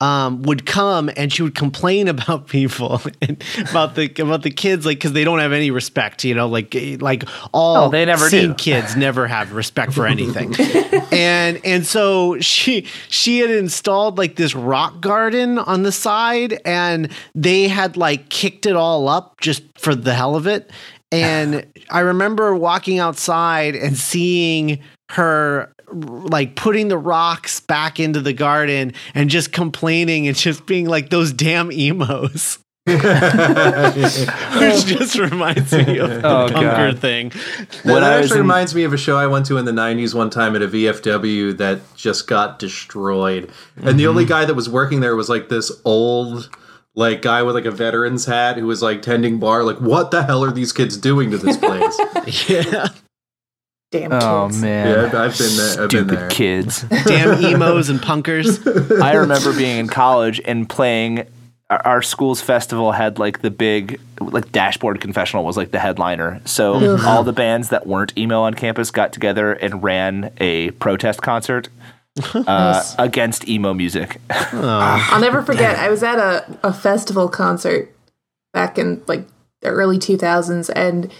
um, 0.00 0.42
would 0.42 0.66
come 0.66 1.08
and 1.16 1.32
she 1.32 1.42
would 1.42 1.54
complain 1.54 2.08
about 2.14 2.48
people 2.48 3.00
and 3.22 3.42
about 3.70 3.94
the 3.94 4.12
about 4.18 4.42
the 4.42 4.50
kids 4.50 4.84
like 4.84 4.98
because 4.98 5.12
they 5.12 5.24
don't 5.24 5.38
have 5.38 5.52
any 5.52 5.70
respect 5.70 6.24
you 6.24 6.34
know 6.34 6.48
like 6.48 6.74
like 7.00 7.24
all 7.52 7.76
Oh, 7.86 7.88
they 7.90 8.04
never 8.04 8.28
scene 8.28 8.48
do. 8.50 8.54
kids 8.54 8.96
never 8.96 9.26
have 9.26 9.52
respect 9.52 9.92
for 9.92 10.06
anything 10.06 10.54
and 11.12 11.60
and 11.64 11.86
so 11.86 12.38
she 12.40 12.86
she 13.08 13.38
had 13.38 13.50
installed 13.50 14.18
like 14.18 14.36
this 14.36 14.54
rock 14.54 15.00
garden 15.00 15.58
on 15.58 15.84
the 15.84 15.92
side 15.92 16.60
and 16.64 17.10
they 17.34 17.68
had 17.68 17.96
like 17.96 18.28
kicked 18.28 18.66
it 18.66 18.76
all 18.76 19.08
up 19.08 19.40
just 19.40 19.62
for 19.78 19.94
the 19.94 20.12
hell 20.14 20.34
of 20.36 20.46
it 20.46 20.70
and 21.12 21.64
i 21.90 22.00
remember 22.00 22.54
walking 22.54 22.98
outside 22.98 23.74
and 23.76 23.96
seeing 23.96 24.80
her 25.10 25.73
like 25.92 26.54
putting 26.56 26.88
the 26.88 26.98
rocks 26.98 27.60
back 27.60 28.00
into 28.00 28.20
the 28.20 28.32
garden 28.32 28.92
and 29.14 29.30
just 29.30 29.52
complaining 29.52 30.26
and 30.26 30.36
just 30.36 30.66
being 30.66 30.86
like 30.86 31.10
those 31.10 31.32
damn 31.32 31.70
emos 31.72 32.58
which 32.86 33.00
just 34.84 35.18
reminds 35.18 35.72
me 35.72 35.96
of 35.98 36.10
the 36.10 36.18
Oh, 36.22 36.48
bunker 36.48 36.92
God. 36.92 36.98
thing 36.98 37.28
That, 37.30 37.80
When 37.84 38.02
that 38.02 38.20
actually 38.20 38.40
in- 38.40 38.42
reminds 38.42 38.74
me 38.74 38.84
of 38.84 38.92
a 38.92 38.98
show 38.98 39.16
I 39.16 39.26
went 39.26 39.46
to 39.46 39.56
in 39.56 39.64
the 39.64 39.72
90s 39.72 40.14
one 40.14 40.28
time 40.28 40.54
at 40.54 40.60
a 40.60 40.68
VFW 40.68 41.56
that 41.56 41.80
just 41.96 42.26
got 42.26 42.58
destroyed. 42.58 43.50
And 43.82 43.98
the 43.98 44.06
only 44.06 44.24
mm-hmm. 44.24 44.28
guy 44.32 44.44
that 44.44 44.52
was 44.54 44.68
working 44.68 45.00
there 45.00 45.16
was 45.16 45.30
like 45.30 45.48
this 45.48 45.72
old 45.86 46.50
like 46.94 47.22
guy 47.22 47.42
with 47.42 47.54
like 47.54 47.64
a 47.64 47.70
veteran's 47.70 48.26
hat 48.26 48.58
who 48.58 48.66
was 48.66 48.82
like 48.82 49.00
tending 49.00 49.40
bar 49.40 49.64
like 49.64 49.80
what 49.80 50.10
the 50.10 50.22
hell 50.22 50.44
are 50.44 50.52
these 50.52 50.72
kids 50.72 50.96
doing 50.98 51.30
to 51.30 51.38
this 51.38 51.56
place? 51.56 52.48
yeah 52.50 52.88
Damn 53.94 54.12
Oh 54.12 54.46
kids. 54.48 54.60
man. 54.60 54.86
yeah, 54.88 55.04
I've, 55.06 55.14
I've 55.14 55.38
been 55.38 55.56
there. 55.56 55.68
I've 55.70 55.76
been 55.76 55.88
Stupid 55.88 56.18
there. 56.18 56.28
kids. 56.30 56.82
damn 57.06 57.44
emos 57.44 57.88
and 57.88 58.00
punkers 58.00 59.00
I 59.00 59.14
remember 59.14 59.56
being 59.56 59.78
in 59.78 59.86
college 59.88 60.40
and 60.44 60.68
playing. 60.68 61.26
Our, 61.70 61.86
our 61.86 62.02
school's 62.02 62.40
festival 62.42 62.92
had 62.92 63.18
like 63.18 63.40
the 63.40 63.50
big, 63.50 63.98
like 64.20 64.52
Dashboard 64.52 65.00
Confessional 65.00 65.44
was 65.44 65.56
like 65.56 65.70
the 65.70 65.78
headliner. 65.78 66.40
So 66.44 66.98
all 67.06 67.22
the 67.24 67.32
bands 67.32 67.70
that 67.70 67.86
weren't 67.86 68.12
emo 68.18 68.42
on 68.42 68.52
campus 68.54 68.90
got 68.90 69.12
together 69.12 69.52
and 69.54 69.82
ran 69.82 70.30
a 70.38 70.72
protest 70.72 71.22
concert 71.22 71.68
uh, 72.34 72.42
Nice. 72.44 72.94
against 72.98 73.48
emo 73.48 73.72
music. 73.72 74.20
I'll 74.30 75.20
never 75.20 75.40
forget. 75.42 75.78
I 75.78 75.88
was 75.88 76.02
at 76.02 76.18
a, 76.18 76.58
a 76.62 76.72
festival 76.72 77.28
concert 77.28 77.94
back 78.52 78.76
in 78.76 79.02
like 79.06 79.26
the 79.62 79.68
early 79.68 79.98
2000s, 79.98 80.70
and 80.76 81.10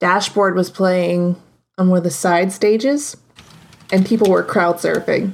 Dashboard 0.00 0.54
was 0.54 0.70
playing 0.70 1.36
on 1.80 1.88
one 1.88 1.98
of 1.98 2.04
the 2.04 2.10
side 2.10 2.52
stages, 2.52 3.16
and 3.90 4.04
people 4.06 4.30
were 4.30 4.42
crowd 4.42 4.76
surfing. 4.76 5.32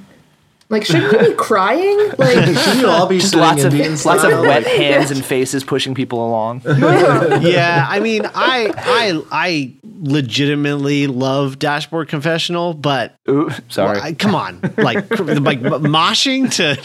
Like, 0.68 0.84
shouldn't 0.84 1.12
you 1.12 1.28
be 1.30 1.34
crying? 1.36 1.96
Like, 2.18 2.34
shouldn't 2.44 2.80
you 2.80 2.88
all 2.88 3.06
be 3.06 3.18
Just 3.18 3.30
sitting 3.30 3.40
lots 3.40 3.62
of 3.64 3.72
Indian 3.74 3.92
lots 4.04 4.24
of 4.24 4.40
wet 4.40 4.66
hands 4.66 5.10
and 5.12 5.24
faces 5.24 5.62
pushing 5.62 5.94
people 5.94 6.26
along. 6.26 6.62
yeah 6.66 7.86
i 7.88 8.00
mean 8.00 8.26
i 8.34 8.72
i 8.76 9.22
i 9.30 9.72
legitimately 10.02 11.06
love 11.06 11.58
dashboard 11.60 12.08
confessional 12.08 12.74
but 12.74 13.16
Ooh, 13.28 13.48
sorry. 13.68 14.00
I- 14.00 14.12
come 14.14 14.34
on 14.34 14.60
like 14.76 15.08
like 15.10 15.60
moshing 15.60 16.52
to 16.56 16.76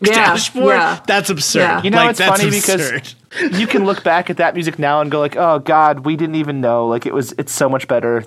Yeah, 0.00 0.14
dashboard 0.14 0.74
yeah. 0.76 1.00
that's 1.06 1.28
absurd 1.28 1.58
Yeah. 1.60 1.82
You 1.82 1.90
know, 1.90 1.98
Like, 1.98 2.10
it's 2.10 2.18
that's 2.20 2.40
funny 2.40 2.56
absurd. 2.56 3.02
because 3.40 3.60
you 3.60 3.66
can 3.66 3.84
look 3.84 4.04
back 4.04 4.30
at 4.30 4.36
that 4.36 4.54
music 4.54 4.78
now 4.78 5.00
and 5.00 5.10
go 5.10 5.18
like, 5.18 5.34
"Oh 5.36 5.58
God, 5.58 6.04
we 6.06 6.14
didn't 6.14 6.36
even 6.36 6.60
know. 6.60 6.86
Like 6.86 7.04
it 7.04 7.12
was. 7.12 7.32
It's 7.36 7.52
so 7.52 7.68
much 7.68 7.88
better. 7.88 8.24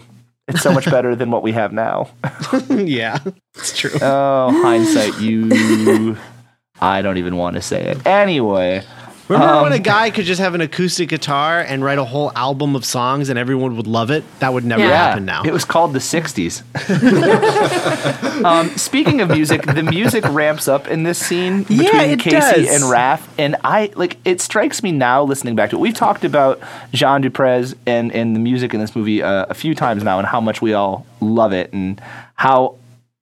It's 0.48 0.62
so 0.62 0.72
much 0.72 0.86
better 0.92 1.16
than 1.16 1.32
what 1.32 1.44
we 1.44 1.51
have 1.54 1.72
now." 1.74 2.10
yeah 2.70 3.20
it's 3.56 3.77
true 3.77 3.92
Oh, 4.01 4.50
hindsight, 4.62 5.20
you. 5.22 6.18
I 6.82 7.01
don't 7.01 7.18
even 7.18 7.38
want 7.38 7.56
to 7.56 7.62
say 7.62 7.82
it. 7.88 8.06
Anyway, 8.06 8.84
remember 9.29 9.53
Um, 9.53 9.63
when 9.63 9.74
a 9.74 9.79
guy 9.79 10.10
could 10.10 10.25
just 10.25 10.39
have 10.39 10.55
an 10.55 10.62
acoustic 10.62 11.10
guitar 11.10 11.60
and 11.60 11.84
write 11.84 11.98
a 11.98 12.03
whole 12.05 12.31
album 12.36 12.75
of 12.75 12.86
songs 12.86 13.29
and 13.29 13.38
everyone 13.38 13.75
would 13.77 13.88
love 13.88 14.10
it 14.12 14.24
that 14.39 14.53
would 14.53 14.63
never 14.65 14.84
Yeah. 14.84 14.96
happen 15.07 15.25
now 15.25 15.43
it 15.43 15.51
was 15.53 15.65
called 15.65 15.93
the 15.93 16.00
60s. 16.00 16.63
um, 18.46 18.69
speaking 18.77 19.22
of 19.22 19.29
music, 19.29 19.63
the 19.65 19.84
music 19.84 20.24
ramps 20.29 20.67
up 20.67 20.88
in 20.88 21.03
this 21.03 21.17
scene 21.19 21.63
between 21.63 21.84
Yeah, 21.84 22.15
Casey 22.15 22.29
does. 22.63 22.69
and 22.75 22.84
Raph. 22.91 23.22
And 23.38 23.55
I 23.63 23.91
like 23.96 24.17
it 24.25 24.41
strikes 24.41 24.84
me 24.84 24.91
now 24.91 25.24
listening 25.24 25.55
back 25.55 25.69
to 25.72 25.75
it. 25.77 25.79
We've 25.79 25.93
talked 25.93 26.24
about 26.24 26.60
John 26.93 27.22
Du 27.22 27.29
Prez 27.29 27.75
and, 27.86 28.12
and 28.13 28.36
the 28.36 28.39
music 28.39 28.74
in 28.74 28.79
this 28.79 28.96
movie 28.96 29.22
uh, 29.24 29.46
a 29.50 29.53
few 29.53 29.75
times 29.75 30.03
now 30.03 30.17
and 30.19 30.27
how 30.27 30.41
much 30.41 30.62
we 30.62 30.74
all 30.74 31.05
love 31.22 31.53
it 31.53 31.72
and 31.74 32.01
how 32.36 32.75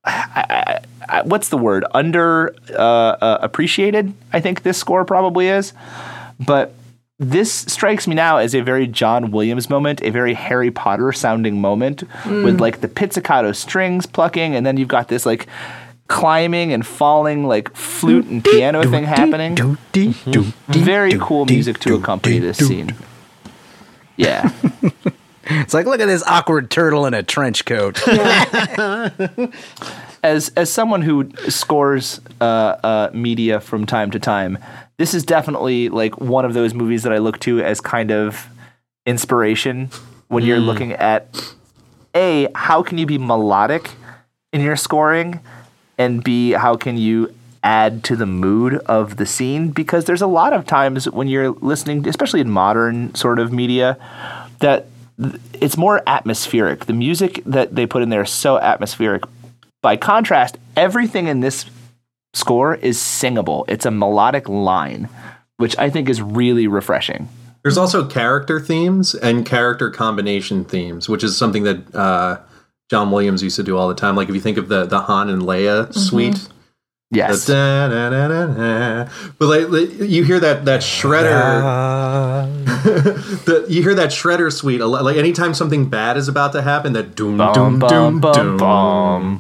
I, 0.06 0.80
I, 1.10 1.22
what's 1.24 1.50
the 1.50 1.58
word? 1.58 1.86
Under 1.94 2.56
uh, 2.72 2.74
uh, 2.74 3.38
appreciated 3.42 4.14
i 4.34 4.40
think 4.40 4.64
this 4.64 4.78
score 4.78 5.06
probably 5.06 5.48
is. 5.48 5.74
But 6.40 6.74
this 7.18 7.52
strikes 7.52 8.08
me 8.08 8.16
now 8.16 8.38
as 8.38 8.54
a 8.54 8.60
very 8.60 8.88
john 8.88 9.32
williams 9.32 9.70
moment 9.70 10.02
a 10.04 10.10
very 10.10 10.34
harry 10.34 10.70
potter 10.70 11.14
sounding 11.14 11.62
moment 11.62 12.04
with 12.26 12.60
like 12.60 12.82
the 12.82 12.90
pizzicato 12.90 13.54
strings 13.54 14.06
plucking 14.06 14.54
and 14.54 14.66
then 14.66 14.76
you've 14.76 14.90
got 14.90 15.08
this 15.08 15.26
like 15.26 15.48
climbing 16.08 16.74
and 16.74 16.86
falling 16.86 17.48
like 17.48 17.74
flute 17.76 18.26
and 18.26 18.44
piano 18.44 18.84
thing 18.90 19.06
happening. 19.06 19.56
Very 20.68 21.18
cool 21.20 21.46
music 21.46 21.80
to 21.80 21.96
accompany 21.96 22.40
this 22.40 22.58
scene. 22.58 22.94
Yeah 24.18 24.52
It's 25.48 25.74
like, 25.74 25.86
look 25.86 26.00
at 26.00 26.08
this 26.08 26.24
awkward 26.24 26.72
turtle 26.72 27.06
in 27.06 27.14
a 27.14 27.24
trench 27.24 27.66
coat. 27.66 28.02
as 30.24 30.50
as 30.50 30.72
someone 30.72 31.04
who 31.04 31.30
scores 31.50 32.20
uh, 32.42 32.44
uh, 32.44 33.10
media 33.14 33.60
from 33.60 33.86
time 33.86 34.10
to 34.12 34.20
time, 34.20 34.58
this 34.98 35.14
is 35.14 35.24
definitely 35.24 35.90
like 35.90 36.20
one 36.20 36.46
of 36.46 36.54
those 36.54 36.74
movies 36.74 37.04
that 37.04 37.14
I 37.14 37.20
look 37.20 37.40
to 37.42 37.62
as 37.62 37.80
kind 37.80 38.12
of 38.12 38.48
inspiration 39.06 39.90
when 40.28 40.44
you're 40.44 40.60
looking 40.60 40.94
at 40.94 41.54
a 42.16 42.48
how 42.56 42.82
can 42.82 42.98
you 42.98 43.06
be 43.06 43.20
melodic 43.20 43.92
in 44.52 44.62
your 44.62 44.76
scoring, 44.76 45.40
and 45.98 46.24
b 46.24 46.52
how 46.52 46.76
can 46.76 46.98
you 46.98 47.34
add 47.64 48.04
to 48.06 48.16
the 48.16 48.26
mood 48.26 48.76
of 48.86 49.18
the 49.18 49.26
scene? 49.26 49.70
Because 49.70 50.06
there's 50.06 50.22
a 50.22 50.28
lot 50.28 50.54
of 50.54 50.66
times 50.66 51.10
when 51.10 51.28
you're 51.28 51.52
listening, 51.52 52.08
especially 52.08 52.42
in 52.42 52.50
modern 52.50 53.14
sort 53.14 53.38
of 53.38 53.52
media, 53.54 53.98
that 54.60 54.86
th- 54.86 54.95
it's 55.54 55.78
more 55.78 56.02
atmospheric. 56.08 56.86
The 56.86 56.94
music 56.94 57.42
that 57.46 57.76
they 57.76 57.86
put 57.86 58.02
in 58.02 58.10
there 58.10 58.24
is 58.24 58.32
so 58.32 58.58
atmospheric. 58.58 59.24
By 59.82 59.98
contrast, 59.98 60.58
everything 60.76 61.28
in 61.28 61.40
this 61.40 61.66
score 62.34 62.76
is 62.76 63.00
singable. 63.00 63.66
It's 63.68 63.86
a 63.86 63.92
melodic 63.92 64.50
line, 64.50 65.10
which 65.58 65.78
I 65.78 65.90
think 65.90 66.10
is 66.10 66.22
really 66.22 66.68
refreshing. 66.68 67.30
There's 67.64 67.78
also 67.78 68.06
character 68.08 68.60
themes 68.60 69.16
and 69.16 69.46
character 69.46 69.90
combination 69.90 70.66
themes, 70.66 71.10
which 71.10 71.24
is 71.24 71.36
something 71.36 71.64
that 71.64 71.96
uh, 71.96 72.40
John 72.90 73.10
Williams 73.10 73.42
used 73.42 73.56
to 73.56 73.64
do 73.64 73.78
all 73.78 73.88
the 73.88 73.96
time. 73.96 74.16
Like 74.16 74.30
if 74.30 74.36
you 74.36 74.42
think 74.42 74.58
of 74.58 74.68
the 74.68 74.86
the 74.86 75.00
Han 75.00 75.30
and 75.30 75.42
Leia 75.42 75.94
suite, 75.94 76.48
Yes. 77.16 77.46
the 77.46 77.54
da-na-na-na-na. 77.54 79.10
but 79.40 79.48
like, 79.48 79.70
like, 79.70 80.10
you 80.10 80.24
hear 80.24 80.40
that 80.40 80.66
that 80.66 80.82
shredder, 80.82 82.46
the, 83.46 83.66
you 83.70 83.82
hear 83.82 83.96
that 83.96 84.10
shredder 84.10 84.52
suite 84.52 84.82
a 84.82 84.86
lot. 84.88 85.04
Like 85.04 85.18
anytime 85.18 85.54
something 85.54 85.90
bad 85.90 86.18
is 86.18 86.28
about 86.28 86.52
to 86.54 86.62
happen, 86.62 86.94
that 86.94 87.16
doom 87.16 87.38
Bum, 87.38 87.54
doom 87.54 87.80
bum, 87.80 87.90
doom 87.90 88.20
bum, 88.22 88.34
doom. 88.34 88.58
bum. 88.58 89.40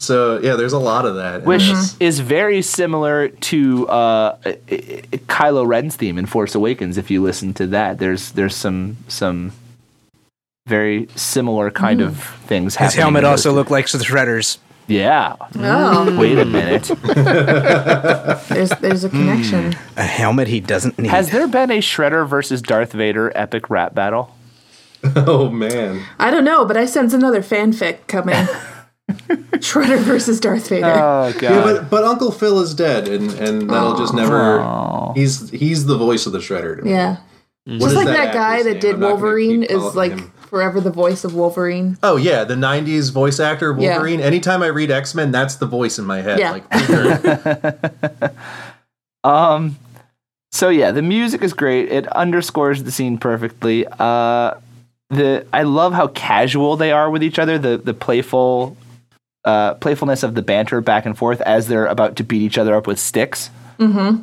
So 0.00 0.38
yeah, 0.38 0.54
there's 0.54 0.72
a 0.72 0.78
lot 0.78 1.04
of 1.06 1.16
that. 1.16 1.42
Which 1.44 1.68
is 1.98 2.20
very 2.20 2.62
similar 2.62 3.28
to 3.28 3.88
uh, 3.88 4.36
I- 4.46 4.58
I- 4.70 5.02
Kylo 5.26 5.66
Ren's 5.66 5.96
theme 5.96 6.18
in 6.18 6.26
Force 6.26 6.54
Awakens. 6.54 6.98
If 6.98 7.10
you 7.10 7.20
listen 7.22 7.52
to 7.54 7.66
that, 7.68 7.98
there's 7.98 8.30
there's 8.32 8.54
some 8.54 8.96
some 9.08 9.52
very 10.68 11.08
similar 11.16 11.70
kind 11.72 12.00
of 12.00 12.22
things 12.46 12.74
His 12.76 12.76
happening. 12.76 13.00
helmet 13.00 13.24
also 13.24 13.50
two. 13.50 13.56
looked 13.56 13.70
like 13.70 13.88
the 13.90 13.98
Shredders. 13.98 14.58
Yeah. 14.88 15.36
oh, 15.40 15.46
mm. 15.54 16.18
Wait 16.18 16.38
a 16.38 16.44
minute. 16.44 16.84
there's 18.48 18.70
there's 18.80 19.04
a 19.04 19.10
connection. 19.10 19.72
Mm. 19.72 19.96
A 19.98 20.02
helmet 20.02 20.48
he 20.48 20.60
doesn't 20.60 20.98
need. 20.98 21.10
Has 21.10 21.30
there 21.30 21.46
been 21.46 21.70
a 21.70 21.78
Shredder 21.78 22.26
versus 22.26 22.62
Darth 22.62 22.92
Vader 22.92 23.30
epic 23.36 23.68
rap 23.70 23.94
battle? 23.94 24.34
oh 25.14 25.50
man, 25.50 26.02
I 26.18 26.30
don't 26.30 26.44
know, 26.44 26.64
but 26.64 26.76
I 26.76 26.86
sense 26.86 27.12
another 27.12 27.42
fanfic 27.42 28.06
coming. 28.08 28.34
Shredder 29.08 29.98
versus 30.00 30.40
Darth 30.40 30.68
Vader. 30.68 30.86
Oh 30.86 31.32
god. 31.32 31.42
yeah, 31.42 31.62
but 31.62 31.90
but 31.90 32.04
Uncle 32.04 32.32
Phil 32.32 32.60
is 32.60 32.74
dead, 32.74 33.08
and 33.08 33.30
and 33.34 33.70
that'll 33.70 33.96
just 33.96 34.14
never. 34.14 34.60
Aw. 34.60 35.12
He's 35.12 35.50
he's 35.50 35.86
the 35.86 35.96
voice 35.96 36.26
of 36.26 36.32
the 36.32 36.38
Shredder. 36.38 36.78
To 36.78 36.82
me. 36.82 36.90
yeah. 36.90 37.18
What 37.64 37.80
Just 37.80 37.96
like 37.96 38.06
that, 38.06 38.28
actor's 38.28 38.34
guy 38.34 38.62
that 38.62 38.70
name? 38.72 38.80
did 38.80 38.94
I'm 38.94 39.00
not 39.00 39.06
gonna 39.06 39.22
Wolverine 39.22 39.62
is 39.62 39.94
like 39.94 40.12
him. 40.12 40.32
Forever 40.48 40.80
the 40.80 40.90
voice 40.90 41.24
of 41.24 41.34
Wolverine. 41.34 41.98
Oh 42.02 42.16
yeah, 42.16 42.44
the 42.44 42.54
'90s 42.54 43.12
voice 43.12 43.38
actor 43.40 43.76
Yeah. 43.78 43.92
Wolverine. 43.94 44.20
Anytime 44.20 44.62
I 44.62 44.66
read 44.68 44.90
X 44.90 45.14
Men, 45.14 45.30
that's 45.30 45.56
the 45.56 45.66
voice 45.66 45.98
in 45.98 46.04
my 46.04 46.20
head. 46.22 46.38
Yeah. 46.38 46.52
Like. 46.52 48.32
Um 49.24 49.76
so 50.52 50.68
yeah, 50.68 50.92
the 50.92 51.02
music 51.02 51.42
is 51.42 51.52
great. 51.52 51.90
It 51.90 52.06
underscores 52.08 52.84
the 52.84 52.92
scene 52.92 53.18
perfectly. 53.18 53.84
Uh 53.98 54.54
the 55.10 55.46
I 55.52 55.62
love 55.64 55.92
how 55.92 56.08
casual 56.08 56.76
they 56.76 56.92
are 56.92 57.10
with 57.10 57.22
each 57.22 57.38
other, 57.38 57.58
the 57.58 57.76
the 57.78 57.94
playful 57.94 58.76
uh, 59.44 59.74
playfulness 59.74 60.22
of 60.22 60.34
the 60.34 60.42
banter 60.42 60.80
back 60.82 61.06
and 61.06 61.16
forth 61.16 61.40
as 61.40 61.68
they're 61.68 61.86
about 61.86 62.16
to 62.16 62.24
beat 62.24 62.42
each 62.42 62.58
other 62.58 62.74
up 62.74 62.86
with 62.86 62.98
sticks. 62.98 63.48
Mm-hmm. 63.78 64.22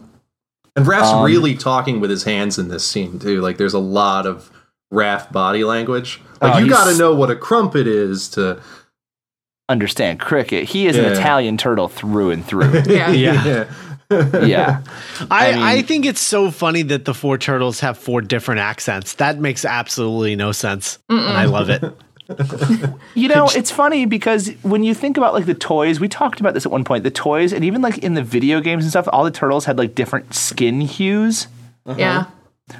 And 0.75 0.87
Raph's 0.87 1.09
Um, 1.09 1.23
really 1.25 1.55
talking 1.55 1.99
with 1.99 2.09
his 2.11 2.23
hands 2.25 2.59
in 2.59 2.67
this 2.67 2.85
scene 2.85 3.17
too. 3.17 3.41
Like 3.41 3.57
there's 3.57 3.73
a 3.73 3.79
lot 3.79 4.27
of 4.27 4.51
Raph 4.95 5.31
body 5.31 5.63
language. 5.63 6.21
Like 6.41 6.55
Oh, 6.55 6.57
you 6.57 6.69
got 6.69 6.91
to 6.91 6.97
know 6.97 7.13
what 7.13 7.29
a 7.29 7.35
crumpet 7.35 7.87
is 7.87 8.29
to. 8.29 8.61
Understand 9.67 10.19
cricket? 10.19 10.65
He 10.65 10.85
is 10.85 10.95
an 10.95 11.05
Italian 11.05 11.57
turtle 11.57 11.87
through 11.87 12.31
and 12.31 12.45
through. 12.45 12.83
Yeah. 12.87 13.11
Yeah. 13.11 13.73
yeah, 14.11 14.83
I, 15.31 15.53
I 15.53 15.71
I, 15.71 15.81
think 15.81 16.05
it's 16.05 16.21
so 16.21 16.51
funny 16.51 16.83
that 16.83 17.05
the 17.05 17.13
four 17.15 17.39
turtles 17.39 17.79
have 17.79 17.97
four 17.97 18.21
different 18.21 18.59
accents. 18.59 19.13
That 19.13 19.39
makes 19.39 19.65
absolutely 19.65 20.35
no 20.35 20.51
sense. 20.51 20.99
And 21.09 21.19
I 21.19 21.45
love 21.45 21.71
it. 21.71 21.83
You 23.13 23.27
know, 23.29 23.47
it's 23.55 23.69
funny 23.69 24.05
because 24.05 24.49
when 24.63 24.83
you 24.83 24.93
think 24.95 25.15
about 25.17 25.33
like 25.33 25.45
the 25.45 25.53
toys, 25.53 25.99
we 25.99 26.07
talked 26.09 26.39
about 26.39 26.55
this 26.55 26.65
at 26.65 26.71
one 26.71 26.83
point. 26.83 27.03
The 27.03 27.11
toys, 27.11 27.53
and 27.53 27.63
even 27.63 27.81
like 27.81 27.99
in 27.99 28.15
the 28.15 28.23
video 28.23 28.61
games 28.61 28.83
and 28.83 28.89
stuff, 28.89 29.07
all 29.13 29.23
the 29.23 29.31
turtles 29.31 29.65
had 29.65 29.77
like 29.77 29.93
different 29.93 30.33
skin 30.33 30.81
hues. 30.81 31.47
Yeah. 31.95 32.25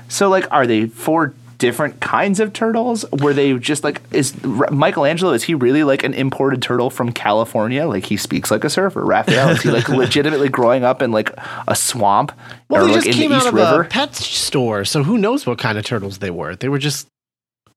So, 0.08 0.30
like, 0.30 0.52
are 0.52 0.66
they 0.66 0.88
four 0.88 1.34
different 1.58 2.00
kinds 2.02 2.40
of 2.40 2.54
turtles? 2.54 3.06
Were 3.12 3.34
they 3.34 3.58
just 3.58 3.84
like 3.84 4.02
is 4.12 4.42
Michelangelo? 4.44 5.32
Is 5.34 5.44
he 5.44 5.54
really 5.54 5.84
like 5.84 6.04
an 6.04 6.14
imported 6.14 6.62
turtle 6.62 6.90
from 6.90 7.12
California? 7.12 7.86
Like 7.88 8.06
he 8.06 8.18
speaks 8.18 8.52
like 8.52 8.64
a 8.64 8.70
surfer. 8.70 9.04
Raphael 9.04 9.50
is 9.50 9.62
he 9.62 9.70
like 9.72 9.88
legitimately 10.04 10.50
growing 10.50 10.84
up 10.84 11.02
in 11.02 11.12
like 11.12 11.32
a 11.68 11.76
swamp 11.76 12.32
Well, 12.70 12.84
or 12.84 12.88
they 12.88 12.94
just 12.96 13.08
in 13.08 13.14
came 13.14 13.30
the 13.30 13.36
out 13.36 13.42
East 13.44 13.48
of 13.50 13.54
River? 13.56 13.82
a 13.82 13.86
pet 13.86 14.16
store, 14.16 14.86
so 14.86 15.04
who 15.04 15.18
knows 15.18 15.46
what 15.46 15.58
kind 15.60 15.78
of 15.78 15.86
turtles 15.86 16.20
they 16.20 16.32
were? 16.32 16.56
They 16.56 16.70
were 16.70 16.80
just, 16.80 17.08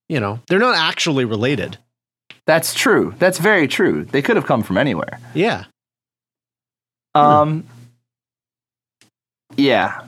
you 0.08 0.20
know, 0.20 0.40
they're 0.49 0.58
not 0.58 0.76
actually 0.76 1.25
related. 1.25 1.78
That's 2.47 2.73
true. 2.75 3.14
That's 3.18 3.38
very 3.38 3.68
true. 3.68 4.04
They 4.04 4.23
could 4.23 4.37
have 4.37 4.47
come 4.47 4.62
from 4.62 4.78
anywhere. 4.78 5.20
Yeah. 5.35 5.64
Um. 7.14 7.64
Yeah. 9.56 10.02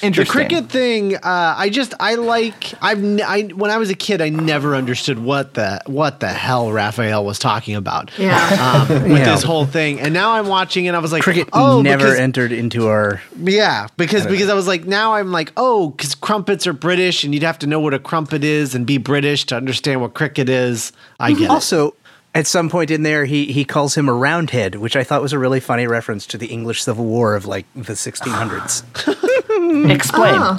The 0.00 0.24
cricket 0.28 0.68
thing, 0.70 1.16
uh, 1.16 1.20
I 1.56 1.68
just 1.70 1.94
I 2.00 2.14
like 2.16 2.74
I've 2.82 3.02
n- 3.02 3.20
I 3.24 3.42
when 3.44 3.70
I 3.70 3.78
was 3.78 3.90
a 3.90 3.94
kid 3.94 4.20
I 4.20 4.28
never 4.28 4.74
understood 4.74 5.18
what 5.18 5.54
the 5.54 5.80
what 5.86 6.20
the 6.20 6.28
hell 6.28 6.72
Raphael 6.72 7.24
was 7.24 7.38
talking 7.38 7.74
about. 7.76 8.10
Yeah. 8.18 8.86
Um, 8.88 9.02
with 9.10 9.18
Yeah. 9.18 9.24
this 9.34 9.42
whole 9.42 9.66
thing, 9.66 10.00
and 10.00 10.12
now 10.14 10.32
I'm 10.32 10.46
watching 10.48 10.86
and 10.88 10.96
I 10.96 11.00
was 11.00 11.12
like, 11.12 11.22
Cricket 11.22 11.48
oh, 11.52 11.82
never 11.82 12.04
because- 12.04 12.18
entered 12.18 12.52
into 12.52 12.88
our. 12.88 13.22
Yeah, 13.38 13.86
because 13.96 14.26
because 14.26 14.48
I 14.48 14.54
was 14.54 14.66
like, 14.66 14.84
now 14.86 15.14
I'm 15.14 15.30
like, 15.32 15.52
oh, 15.56 15.90
because 15.90 16.14
crumpets 16.14 16.66
are 16.66 16.72
British, 16.72 17.24
and 17.24 17.32
you'd 17.34 17.42
have 17.42 17.58
to 17.60 17.66
know 17.66 17.80
what 17.80 17.94
a 17.94 17.98
crumpet 17.98 18.44
is 18.44 18.74
and 18.74 18.86
be 18.86 18.98
British 18.98 19.44
to 19.46 19.56
understand 19.56 20.00
what 20.00 20.14
cricket 20.14 20.48
is. 20.48 20.92
I 21.20 21.32
get 21.32 21.42
it. 21.42 21.50
Also, 21.50 21.94
at 22.34 22.46
some 22.48 22.68
point 22.68 22.90
in 22.90 23.04
there, 23.04 23.24
he 23.26 23.52
he 23.52 23.64
calls 23.64 23.94
him 23.94 24.08
a 24.08 24.12
roundhead, 24.12 24.74
which 24.74 24.96
I 24.96 25.04
thought 25.04 25.22
was 25.22 25.32
a 25.32 25.38
really 25.38 25.60
funny 25.60 25.86
reference 25.86 26.26
to 26.28 26.38
the 26.38 26.46
English 26.46 26.82
Civil 26.82 27.04
War 27.04 27.36
of 27.36 27.46
like 27.46 27.64
the 27.74 27.92
1600s. 27.92 28.82
Explain. 29.90 30.34
Oh, 30.40 30.58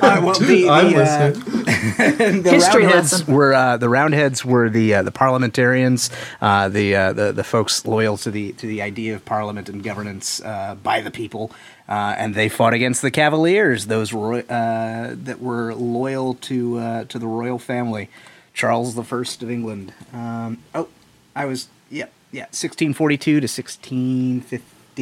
Uh, 0.00 0.20
well, 0.22 0.34
the, 0.38 0.68
I'm 0.68 0.86
uh, 0.94 1.30
the 2.42 2.50
History 2.50 2.82
roundheads 2.84 3.12
lesson. 3.12 3.34
were 3.34 3.54
uh, 3.54 3.76
the 3.76 3.88
roundheads 3.88 4.44
were 4.44 4.68
the 4.70 4.94
uh, 4.94 5.02
the 5.02 5.10
parliamentarians, 5.10 6.10
uh, 6.40 6.68
the, 6.68 6.94
uh, 6.94 7.12
the 7.12 7.32
the 7.32 7.44
folks 7.44 7.84
loyal 7.86 8.16
to 8.18 8.30
the 8.30 8.52
to 8.52 8.66
the 8.66 8.82
idea 8.82 9.14
of 9.14 9.24
parliament 9.24 9.68
and 9.68 9.82
governance 9.82 10.40
uh, 10.42 10.76
by 10.82 11.00
the 11.00 11.10
people, 11.10 11.50
uh, 11.88 12.14
and 12.18 12.34
they 12.34 12.48
fought 12.48 12.74
against 12.74 13.02
the 13.02 13.10
Cavaliers, 13.10 13.86
those 13.86 14.12
roy- 14.12 14.44
uh, 14.48 15.14
that 15.14 15.40
were 15.40 15.74
loyal 15.74 16.34
to 16.34 16.78
uh, 16.78 17.04
to 17.04 17.18
the 17.18 17.26
royal 17.26 17.58
family, 17.58 18.08
Charles 18.54 18.94
the 18.94 19.04
First 19.04 19.42
of 19.42 19.50
England. 19.50 19.92
Um, 20.12 20.58
oh, 20.74 20.88
I 21.34 21.44
was 21.46 21.68
yeah 21.90 22.06
yeah 22.32 22.44
1642 22.52 23.40
to 23.40 23.48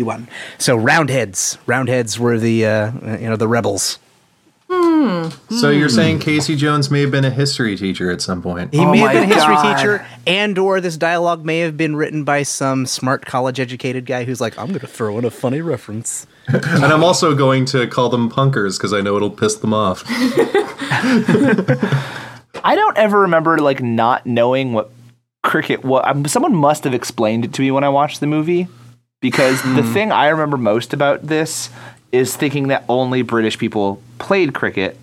1651. 0.02 0.28
So 0.58 0.76
roundheads, 0.76 1.58
roundheads 1.66 2.18
were 2.18 2.38
the 2.38 2.66
uh, 2.66 3.16
you 3.18 3.28
know 3.28 3.36
the 3.36 3.48
rebels. 3.48 3.98
So 5.50 5.70
you're 5.70 5.88
saying 5.88 6.18
Casey 6.18 6.56
Jones 6.56 6.90
may 6.90 7.00
have 7.02 7.12
been 7.12 7.24
a 7.24 7.30
history 7.30 7.76
teacher 7.76 8.10
at 8.10 8.20
some 8.20 8.42
point? 8.42 8.74
He 8.74 8.80
Oh 8.80 8.90
may 8.90 8.98
have 8.98 9.12
been 9.12 9.22
a 9.30 9.34
history 9.34 9.54
God. 9.54 9.76
teacher, 9.76 10.06
and 10.26 10.58
or 10.58 10.80
this 10.80 10.96
dialogue 10.96 11.44
may 11.44 11.60
have 11.60 11.76
been 11.76 11.94
written 11.94 12.24
by 12.24 12.42
some 12.42 12.86
smart 12.86 13.24
college-educated 13.24 14.06
guy 14.06 14.24
who's 14.24 14.40
like, 14.40 14.58
"I'm 14.58 14.66
going 14.68 14.80
to 14.80 14.86
throw 14.88 15.16
in 15.18 15.24
a 15.24 15.30
funny 15.30 15.60
reference." 15.60 16.26
and 16.48 16.84
I'm 16.84 17.04
also 17.04 17.34
going 17.34 17.64
to 17.66 17.86
call 17.86 18.08
them 18.08 18.28
punkers 18.28 18.78
because 18.78 18.92
I 18.92 19.00
know 19.00 19.14
it'll 19.16 19.30
piss 19.30 19.54
them 19.54 19.72
off. 19.72 20.02
I 22.64 22.74
don't 22.74 22.96
ever 22.98 23.20
remember 23.20 23.58
like 23.58 23.80
not 23.80 24.26
knowing 24.26 24.73
what 24.73 24.90
cricket 25.42 25.84
was. 25.84 26.04
Um, 26.06 26.26
someone 26.26 26.54
must 26.54 26.82
have 26.84 26.94
explained 26.94 27.44
it 27.44 27.52
to 27.54 27.62
me 27.62 27.71
when 27.71 27.84
I 27.84 27.88
watched 27.88 28.18
the 28.21 28.26
movie 28.26 28.66
because 29.20 29.62
the 29.62 29.82
thing 29.82 30.12
I 30.12 30.28
remember 30.28 30.56
most 30.56 30.92
about 30.92 31.26
this 31.26 31.70
is 32.12 32.36
thinking 32.36 32.68
that 32.68 32.84
only 32.88 33.22
British 33.22 33.58
people 33.58 34.02
played 34.18 34.54
cricket 34.54 34.98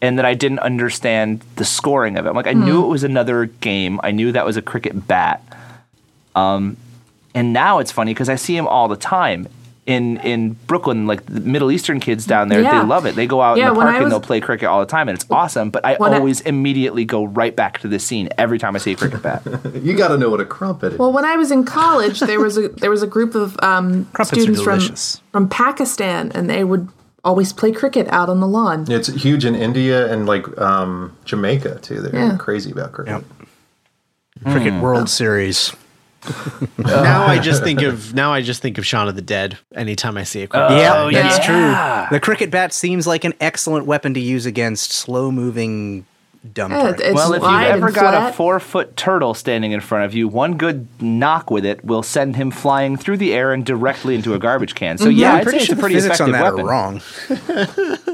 and 0.00 0.18
that 0.18 0.24
I 0.24 0.34
didn't 0.34 0.60
understand 0.60 1.42
the 1.56 1.64
scoring 1.64 2.16
of 2.16 2.26
it. 2.26 2.28
I'm 2.28 2.36
like 2.36 2.46
I 2.46 2.52
knew 2.52 2.84
it 2.84 2.88
was 2.88 3.04
another 3.04 3.46
game. 3.46 4.00
I 4.02 4.10
knew 4.10 4.32
that 4.32 4.46
was 4.46 4.56
a 4.56 4.62
cricket 4.62 5.06
bat. 5.06 5.42
Um, 6.34 6.76
and 7.34 7.52
now 7.52 7.78
it's 7.78 7.92
funny 7.92 8.14
because 8.14 8.28
I 8.28 8.36
see 8.36 8.56
him 8.56 8.66
all 8.66 8.88
the 8.88 8.96
time. 8.96 9.48
In, 9.88 10.18
in 10.18 10.52
Brooklyn, 10.66 11.06
like 11.06 11.24
the 11.24 11.40
Middle 11.40 11.72
Eastern 11.72 11.98
kids 11.98 12.26
down 12.26 12.48
there, 12.48 12.60
Yeah. 12.60 12.82
they 12.82 12.86
love 12.86 13.06
it. 13.06 13.14
They 13.14 13.26
go 13.26 13.40
out 13.40 13.56
Yeah, 13.56 13.68
in 13.68 13.74
the 13.74 13.80
park 13.80 13.94
I 13.94 14.02
and 14.02 14.12
they'll 14.12 14.20
play 14.20 14.38
cricket 14.38 14.68
all 14.68 14.80
the 14.80 14.86
time, 14.86 15.08
and 15.08 15.16
it's 15.16 15.24
awesome. 15.30 15.70
But 15.70 15.86
I 15.86 15.96
When 15.96 16.12
I- 16.12 16.18
always 16.18 16.42
immediately 16.42 17.06
go 17.06 17.24
right 17.24 17.56
back 17.56 17.78
to 17.80 17.88
this 17.88 18.04
scene 18.04 18.28
every 18.36 18.58
time 18.58 18.76
I 18.76 18.80
see 18.80 18.92
a 18.92 18.96
cricket 18.96 19.22
bat. 19.22 19.42
You 19.82 19.94
got 19.96 20.08
to 20.08 20.18
know 20.18 20.28
what 20.28 20.40
a 20.40 20.44
crumpet 20.44 20.92
is. 20.92 20.98
Well, 20.98 21.10
when 21.12 21.24
I 21.24 21.36
was 21.36 21.50
in 21.50 21.64
college, 21.64 22.20
there 22.20 22.38
was 22.38 22.58
a 22.58 22.68
there 22.68 22.90
was 22.90 23.02
a 23.02 23.06
group 23.06 23.34
of 23.34 23.56
um, 23.62 24.04
Crumpets 24.12 24.28
students 24.42 24.60
from 24.60 24.78
delicious. 24.78 25.22
from 25.32 25.48
Pakistan, 25.48 26.32
and 26.34 26.50
they 26.50 26.64
would 26.64 26.88
always 27.24 27.54
play 27.54 27.72
cricket 27.72 28.06
out 28.10 28.28
on 28.28 28.40
the 28.40 28.46
lawn. 28.46 28.84
it's 28.90 29.08
huge 29.08 29.46
in 29.46 29.54
India 29.54 30.12
and 30.12 30.26
like 30.26 30.46
um, 30.60 31.16
Jamaica 31.24 31.78
too. 31.80 32.02
They're 32.02 32.14
Yeah. 32.14 32.36
crazy 32.36 32.70
about 32.72 32.92
cricket. 32.92 33.24
Yep. 34.44 34.52
Cricket 34.52 34.82
World 34.82 35.08
Series. 35.08 35.72
now 36.78 37.26
I 37.26 37.38
just 37.38 37.62
think 37.62 37.82
of 37.82 38.12
now 38.14 38.32
I 38.32 38.42
just 38.42 38.60
think 38.60 38.76
of 38.78 38.84
Shaun 38.86 39.08
of 39.08 39.14
the 39.16 39.22
Dead 39.22 39.56
anytime 39.74 40.16
I 40.16 40.24
see 40.24 40.42
a 40.42 40.46
cricket. 40.48 40.70
yeah, 40.72 40.94
Oh, 41.04 41.10
that's 41.10 41.38
yeah. 41.48 42.06
true. 42.08 42.16
The 42.16 42.20
cricket 42.20 42.50
bat 42.50 42.72
seems 42.72 43.06
like 43.06 43.24
an 43.24 43.34
excellent 43.40 43.86
weapon 43.86 44.14
to 44.14 44.20
use 44.20 44.44
against 44.46 44.90
slow-moving 44.92 46.06
dumb 46.54 46.72
Yeah, 46.72 46.82
targets. 46.82 47.02
it's 47.04 47.14
well, 47.14 47.32
if 47.34 47.42
you've 47.42 47.50
ever 47.74 47.86
and 47.86 47.94
got 47.94 48.30
a 48.30 48.32
four 48.32 48.60
foot 48.60 48.96
turtle 48.96 49.34
standing 49.34 49.72
in 49.72 49.80
front 49.80 50.04
of 50.04 50.14
you, 50.14 50.28
one 50.28 50.56
good 50.56 50.86
knock 51.00 51.50
with 51.50 51.64
it 51.64 51.84
will 51.84 52.02
send 52.02 52.36
him 52.36 52.50
flying 52.50 52.96
through 52.96 53.16
the 53.18 53.32
air 53.34 53.52
and 53.52 53.64
directly 53.66 54.14
into 54.14 54.34
a 54.34 54.38
garbage 54.38 54.74
can. 54.74 54.98
So 54.98 55.06
mm-hmm. 55.06 55.18
yeah, 55.18 55.32
I'm 55.32 55.36
I'd 55.38 55.42
pretty 55.44 55.58
say 55.60 55.64
sure 55.66 55.72
it's 55.74 55.78
a 55.78 55.82
pretty 55.82 55.94
physics 55.96 56.20
on 56.20 56.30
effective 56.30 56.56
that 56.56 56.64
weapon. 56.64 56.66
are 56.66 56.70
wrong. 56.70 57.00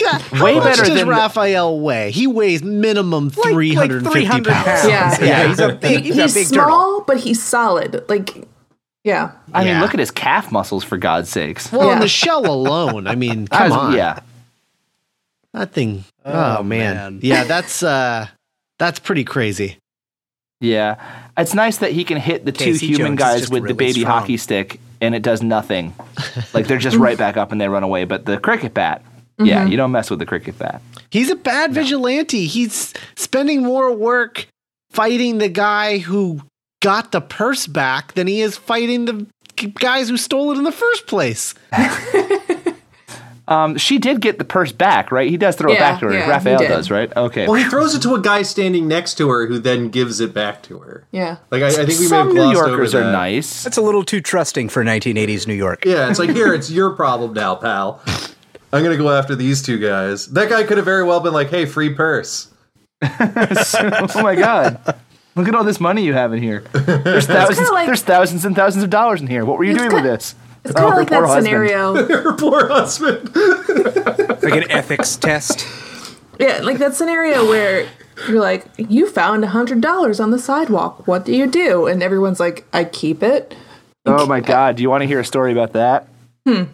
God, 0.00 0.20
how 0.22 0.44
Way 0.44 0.54
much 0.54 0.64
better 0.64 0.84
does 0.84 0.94
than- 0.94 1.08
Raphael 1.08 1.80
weigh? 1.80 2.10
He 2.10 2.26
weighs 2.26 2.62
minimum 2.62 3.28
Like- 3.28 3.36
like 3.36 3.54
350 3.54 4.10
300 4.20 4.52
pounds. 4.52 4.64
pounds. 4.66 4.88
Yeah, 4.88 5.24
Yeah, 5.24 5.48
he's 5.48 5.58
a 5.60 5.74
big, 5.74 6.04
he's, 6.04 6.14
he's 6.16 6.32
a 6.36 6.38
big 6.40 6.46
small, 6.48 6.64
turtle. 6.66 7.04
but 7.06 7.16
he's 7.18 7.42
solid. 7.42 8.04
Like, 8.08 8.46
yeah, 9.04 9.32
I 9.52 9.64
mean, 9.64 9.80
look 9.80 9.92
at 9.94 10.00
his 10.00 10.10
calf 10.10 10.50
muscles 10.50 10.82
for 10.82 10.96
God's 10.96 11.28
sakes. 11.28 11.70
Well, 11.70 11.82
in 11.82 11.88
Yeah. 11.88 12.00
the 12.00 12.08
shell 12.08 12.46
alone, 12.50 13.06
I 13.06 13.14
mean, 13.14 13.48
I 13.52 13.56
come 13.58 13.70
was- 13.70 13.78
on. 13.78 13.92
Yeah. 13.94 14.20
That 15.52 15.72
thing. 15.72 16.04
Oh, 16.24 16.62
man. 16.62 16.94
man. 16.96 17.20
Yeah, 17.22 17.44
that's 17.44 17.82
uh 17.82 18.28
that's 18.78 18.98
pretty 18.98 19.24
crazy. 19.24 19.78
Yeah. 20.60 21.00
It's 21.36 21.54
nice 21.54 21.78
that 21.78 21.92
he 21.92 22.04
can 22.04 22.16
hit 22.18 22.44
the 22.44 22.52
two 22.52 22.72
human 22.72 22.96
Jones 22.96 23.18
guys 23.18 23.40
just 23.40 23.52
with 23.52 23.66
the 23.66 23.74
baby 23.74 24.00
strong. 24.00 24.20
hockey 24.20 24.36
stick 24.36 24.80
and 25.00 25.14
it 25.14 25.22
does 25.22 25.42
nothing. 25.42 25.94
like 26.54 26.66
they're 26.66 26.78
just 26.78 26.96
right 26.96 27.18
back 27.18 27.36
up 27.36 27.52
and 27.52 27.60
they 27.60 27.68
run 27.68 27.82
away. 27.82 28.04
But 28.04 28.24
the 28.24 28.38
cricket 28.38 28.74
bat, 28.74 29.02
yeah, 29.38 29.66
you 29.66 29.76
don't 29.76 29.92
mess 29.92 30.10
with 30.10 30.18
the 30.18 30.26
cricket 30.26 30.58
bat. 30.58 30.80
He's 31.10 31.30
a 31.30 31.36
bad 31.36 31.72
vigilante. 31.72 32.46
He's 32.46 32.94
spending 33.16 33.62
more 33.62 33.92
work 33.94 34.46
fighting 34.90 35.38
the 35.38 35.48
guy 35.48 35.98
who 35.98 36.40
got 36.80 37.12
the 37.12 37.20
purse 37.20 37.66
back 37.66 38.14
than 38.14 38.26
he 38.26 38.40
is 38.40 38.56
fighting 38.56 39.04
the 39.04 39.26
guys 39.74 40.08
who 40.08 40.16
stole 40.16 40.52
it 40.52 40.58
in 40.58 40.64
the 40.64 40.72
first 40.72 41.06
place. 41.06 41.54
Um, 43.46 43.76
she 43.76 43.98
did 43.98 44.20
get 44.22 44.38
the 44.38 44.44
purse 44.44 44.72
back, 44.72 45.12
right? 45.12 45.28
He 45.28 45.36
does 45.36 45.54
throw 45.56 45.70
it 45.72 45.78
back 45.78 46.00
to 46.00 46.06
her. 46.06 46.12
yeah, 46.14 46.28
Raphael 46.30 46.58
did. 46.60 46.68
does, 46.68 46.90
right? 46.90 47.14
Okay. 47.14 47.44
Well, 47.46 47.54
he 47.54 47.64
throws 47.64 47.94
it 47.94 48.00
to 48.02 48.14
a 48.14 48.20
guy 48.20 48.40
standing 48.42 48.88
next 48.88 49.14
to 49.18 49.28
her, 49.28 49.46
who 49.46 49.58
then 49.58 49.90
gives 49.90 50.18
it 50.20 50.32
back 50.32 50.62
to 50.62 50.78
her. 50.78 51.06
yeah. 51.12 51.36
Like 51.50 51.62
I, 51.62 51.66
I 51.66 51.70
think 51.70 51.88
we 51.88 51.94
may 52.04 52.08
Some 52.08 52.26
have 52.28 52.34
New 52.36 52.52
Yorkers 52.52 52.94
over 52.94 53.02
are 53.02 53.06
that. 53.06 53.12
nice. 53.12 53.62
That's 53.64 53.76
a 53.76 53.82
little 53.82 54.02
too 54.02 54.22
trusting 54.22 54.70
for 54.70 54.82
1980s 54.82 55.46
New 55.46 55.52
York. 55.54 55.84
Yeah, 55.84 56.08
it's 56.08 56.18
like 56.18 56.30
here, 56.30 56.54
it's 56.54 56.70
your 56.70 56.90
problem 56.92 57.34
now, 57.34 57.54
pal. 57.56 58.00
I'm 58.72 58.82
gonna 58.82 58.96
go 58.96 59.10
after 59.10 59.36
these 59.36 59.60
two 59.62 59.78
guys. 59.78 60.26
That 60.28 60.48
guy 60.48 60.64
could 60.64 60.78
have 60.78 60.86
very 60.86 61.04
well 61.04 61.20
been 61.20 61.32
like, 61.34 61.50
"Hey, 61.50 61.66
free 61.66 61.94
purse." 61.94 62.48
oh 63.02 64.10
my 64.22 64.34
god. 64.34 64.80
Look 65.36 65.48
at 65.48 65.54
all 65.54 65.64
this 65.64 65.80
money 65.80 66.04
you 66.04 66.12
have 66.12 66.32
in 66.32 66.40
here. 66.42 66.60
There's 66.72 67.26
thousands, 67.26 67.68
like- 67.70 67.86
there's 67.86 68.02
thousands 68.02 68.44
and 68.44 68.54
thousands 68.54 68.84
of 68.84 68.90
dollars 68.90 69.20
in 69.20 69.26
here. 69.26 69.44
What 69.44 69.58
were 69.58 69.64
you 69.64 69.74
doing 69.74 69.90
kinda- 69.90 70.02
with 70.08 70.20
this? 70.20 70.34
It's 70.64 70.72
kind 70.74 70.86
Oh, 70.86 70.88
of 70.88 70.94
her 70.94 71.00
like 71.00 71.10
that 71.10 71.22
husband. 71.24 71.44
scenario. 71.44 71.94
Her 72.22 72.32
poor 72.36 72.68
husband. 72.68 73.34
Like 74.42 74.54
an 74.64 74.70
ethics 74.70 75.16
test. 75.16 75.66
Yeah, 76.38 76.60
like 76.62 76.78
that 76.78 76.94
scenario 76.94 77.46
where 77.46 77.86
you're 78.28 78.40
like, 78.40 78.66
you 78.78 79.08
found 79.08 79.44
a 79.44 79.48
hundred 79.48 79.80
dollars 79.80 80.20
on 80.20 80.30
the 80.30 80.38
sidewalk. 80.38 81.06
What 81.06 81.24
do 81.24 81.34
you 81.34 81.46
do? 81.46 81.86
And 81.86 82.02
everyone's 82.02 82.40
like, 82.40 82.64
I 82.72 82.84
keep 82.84 83.22
it. 83.22 83.54
Oh 84.06 84.26
my 84.26 84.40
god! 84.40 84.76
Do 84.76 84.82
you 84.82 84.90
want 84.90 85.02
to 85.02 85.06
hear 85.06 85.20
a 85.20 85.24
story 85.24 85.52
about 85.52 85.72
that? 85.74 86.08
Hmm. 86.46 86.64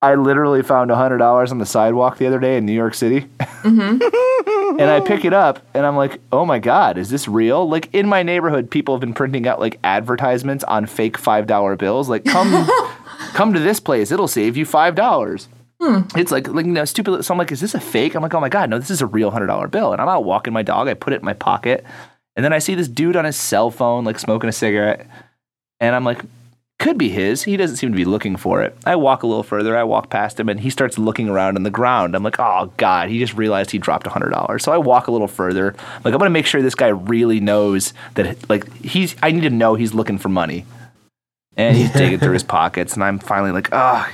I 0.00 0.14
literally 0.14 0.62
found 0.62 0.90
a 0.90 0.96
hundred 0.96 1.18
dollars 1.18 1.50
on 1.50 1.58
the 1.58 1.66
sidewalk 1.66 2.18
the 2.18 2.26
other 2.26 2.38
day 2.38 2.56
in 2.56 2.64
New 2.66 2.72
York 2.72 2.94
City, 2.94 3.26
Mm-hmm. 3.40 4.76
and 4.80 4.88
I 4.90 5.00
pick 5.00 5.24
it 5.24 5.32
up, 5.32 5.60
and 5.74 5.84
I'm 5.86 5.96
like, 5.96 6.20
"Oh 6.30 6.44
my 6.46 6.58
god, 6.60 6.98
is 6.98 7.08
this 7.10 7.26
real?" 7.26 7.68
Like 7.68 7.92
in 7.94 8.06
my 8.08 8.22
neighborhood, 8.22 8.70
people 8.70 8.94
have 8.94 9.00
been 9.00 9.14
printing 9.14 9.46
out 9.48 9.58
like 9.60 9.78
advertisements 9.82 10.62
on 10.64 10.86
fake 10.86 11.18
five 11.18 11.46
dollar 11.46 11.74
bills, 11.76 12.08
like 12.08 12.24
"Come, 12.24 12.52
come 13.38 13.54
to 13.54 13.60
this 13.60 13.80
place; 13.80 14.10
it'll 14.10 14.28
save 14.28 14.56
you 14.56 14.66
five 14.66 14.94
dollars." 14.94 15.48
Hmm. 15.80 16.00
It's 16.16 16.32
like 16.32 16.48
like 16.48 16.66
you 16.66 16.72
know 16.72 16.84
stupid. 16.84 17.24
So 17.24 17.32
I'm 17.32 17.38
like, 17.38 17.52
"Is 17.52 17.60
this 17.60 17.74
a 17.74 17.80
fake?" 17.80 18.14
I'm 18.14 18.22
like, 18.22 18.34
"Oh 18.34 18.40
my 18.40 18.48
god, 18.48 18.68
no, 18.68 18.78
this 18.78 18.90
is 18.90 19.00
a 19.00 19.06
real 19.06 19.30
hundred 19.30 19.46
dollar 19.46 19.68
bill." 19.68 19.92
And 19.92 20.02
I'm 20.02 20.08
out 20.08 20.24
walking 20.24 20.52
my 20.52 20.62
dog. 20.62 20.88
I 20.88 20.94
put 20.94 21.12
it 21.12 21.20
in 21.20 21.24
my 21.24 21.34
pocket, 21.34 21.84
and 22.36 22.44
then 22.44 22.52
I 22.52 22.58
see 22.58 22.74
this 22.74 22.88
dude 22.88 23.16
on 23.16 23.24
his 23.24 23.36
cell 23.36 23.70
phone, 23.70 24.04
like 24.04 24.18
smoking 24.18 24.48
a 24.48 24.52
cigarette, 24.52 25.06
and 25.80 25.94
I'm 25.94 26.04
like, 26.04 26.20
could 26.78 26.96
be 26.96 27.08
his. 27.08 27.42
He 27.42 27.56
doesn't 27.56 27.76
seem 27.76 27.90
to 27.90 27.96
be 27.96 28.04
looking 28.04 28.36
for 28.36 28.62
it. 28.62 28.76
I 28.86 28.94
walk 28.96 29.24
a 29.24 29.26
little 29.26 29.42
further. 29.42 29.76
I 29.76 29.82
walk 29.82 30.10
past 30.10 30.38
him, 30.38 30.48
and 30.48 30.60
he 30.60 30.70
starts 30.70 30.96
looking 30.96 31.28
around 31.28 31.56
on 31.56 31.64
the 31.64 31.70
ground. 31.70 32.14
I'm 32.14 32.22
like, 32.22 32.38
oh 32.38 32.72
god, 32.76 33.08
he 33.08 33.18
just 33.18 33.34
realized 33.34 33.70
he 33.70 33.78
dropped 33.78 34.06
hundred 34.06 34.30
dollars. 34.30 34.62
So 34.62 34.72
I 34.72 34.78
walk 34.78 35.08
a 35.08 35.10
little 35.10 35.28
further. 35.28 35.74
Like 36.04 36.14
I'm 36.14 36.18
gonna 36.18 36.30
make 36.30 36.46
sure 36.46 36.62
this 36.62 36.76
guy 36.76 36.88
really 36.88 37.40
knows 37.40 37.94
that. 38.14 38.48
Like 38.48 38.72
he's. 38.76 39.16
I 39.22 39.32
need 39.32 39.42
to 39.42 39.50
know 39.50 39.74
he's 39.74 39.92
looking 39.94 40.18
for 40.18 40.28
money. 40.28 40.64
And 41.58 41.76
he's 41.76 41.92
digging 41.92 42.18
through 42.18 42.32
his 42.32 42.42
pockets, 42.58 42.94
and 42.94 43.04
I'm 43.04 43.18
finally 43.18 43.52
like, 43.52 43.68
oh. 43.72 44.08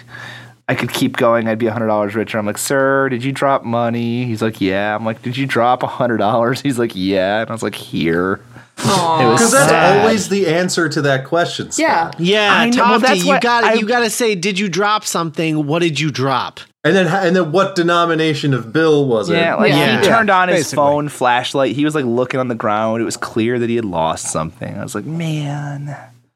I 0.67 0.75
could 0.75 0.91
keep 0.95 1.19
going. 1.19 1.47
I'd 1.47 1.59
be 1.59 1.67
hundred 1.67 1.89
dollars 1.89 2.15
richer. 2.15 2.39
I'm 2.39 2.47
like, 2.47 2.57
sir, 2.57 3.11
did 3.11 3.23
you 3.23 3.33
drop 3.33 3.65
money? 3.65 4.25
He's 4.25 4.41
like, 4.41 4.63
yeah. 4.63 4.95
I'm 4.97 5.05
like, 5.05 5.21
did 5.21 5.37
you 5.37 5.45
drop 5.47 5.83
hundred 5.83 6.17
dollars? 6.17 6.61
He's 6.63 6.79
like, 6.79 6.93
yeah. 6.95 7.43
And 7.43 7.51
I 7.51 7.53
was 7.53 7.63
like, 7.63 7.75
here. 7.75 8.41
It 8.79 8.87
was 8.87 9.41
Because 9.41 9.53
that's 9.53 9.69
sad. 9.69 10.01
always 10.01 10.31
the 10.31 10.47
answer 10.47 10.89
to 10.89 11.03
that 11.03 11.27
question. 11.27 11.67
Yeah. 11.77 12.13
Scott. 12.13 12.17
Yeah, 12.19 12.51
I 12.51 12.71
know- 12.71 12.83
well, 12.83 12.99
that's 12.99 13.25
you 13.25 13.29
what 13.29 13.43
got 13.43 13.63
I- 13.65 13.75
to 13.75 13.79
you 13.81 13.87
got 13.87 14.01
to 14.01 14.09
say, 14.09 14.35
did 14.35 14.59
you 14.59 14.71
drop 14.71 15.05
something? 15.05 15.67
What 15.67 15.81
did 15.81 16.01
you 16.01 16.11
drop? 16.11 16.61
And 16.83 16.97
then 16.97 17.09
and 17.09 17.37
then 17.37 17.53
what 17.53 17.75
denomination 17.77 18.55
of 18.55 18.73
bill 18.73 19.07
was 19.07 19.29
it? 19.29 19.35
Yeah, 19.35 19.57
like 19.57 19.69
Yeah. 19.69 20.01
he 20.01 20.07
turned 20.07 20.31
on 20.31 20.49
his 20.49 20.61
basically. 20.61 20.77
phone 20.77 21.09
flashlight. 21.11 21.77
He 21.77 21.85
was 21.85 21.95
like 21.95 22.07
looking 22.07 22.41
on 22.41 22.49
the 22.49 22.55
ground. 22.55 23.03
It 23.03 23.05
was 23.05 23.19
clear 23.19 23.59
that 23.59 23.69
he 23.69 23.77
had 23.77 23.85
lost 23.85 24.33
something. 24.33 24.75
I 24.79 24.83
was 24.83 24.95
like, 24.95 25.05
man. 25.05 25.95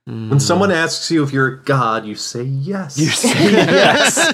When 0.08 0.40
someone 0.40 0.70
asks 0.70 1.10
you 1.10 1.22
if 1.22 1.34
you're 1.34 1.48
a 1.48 1.58
god, 1.58 2.06
you 2.06 2.14
say 2.14 2.42
yes. 2.42 2.96
You 2.96 3.08
say 3.08 3.52
yes. 3.52 4.32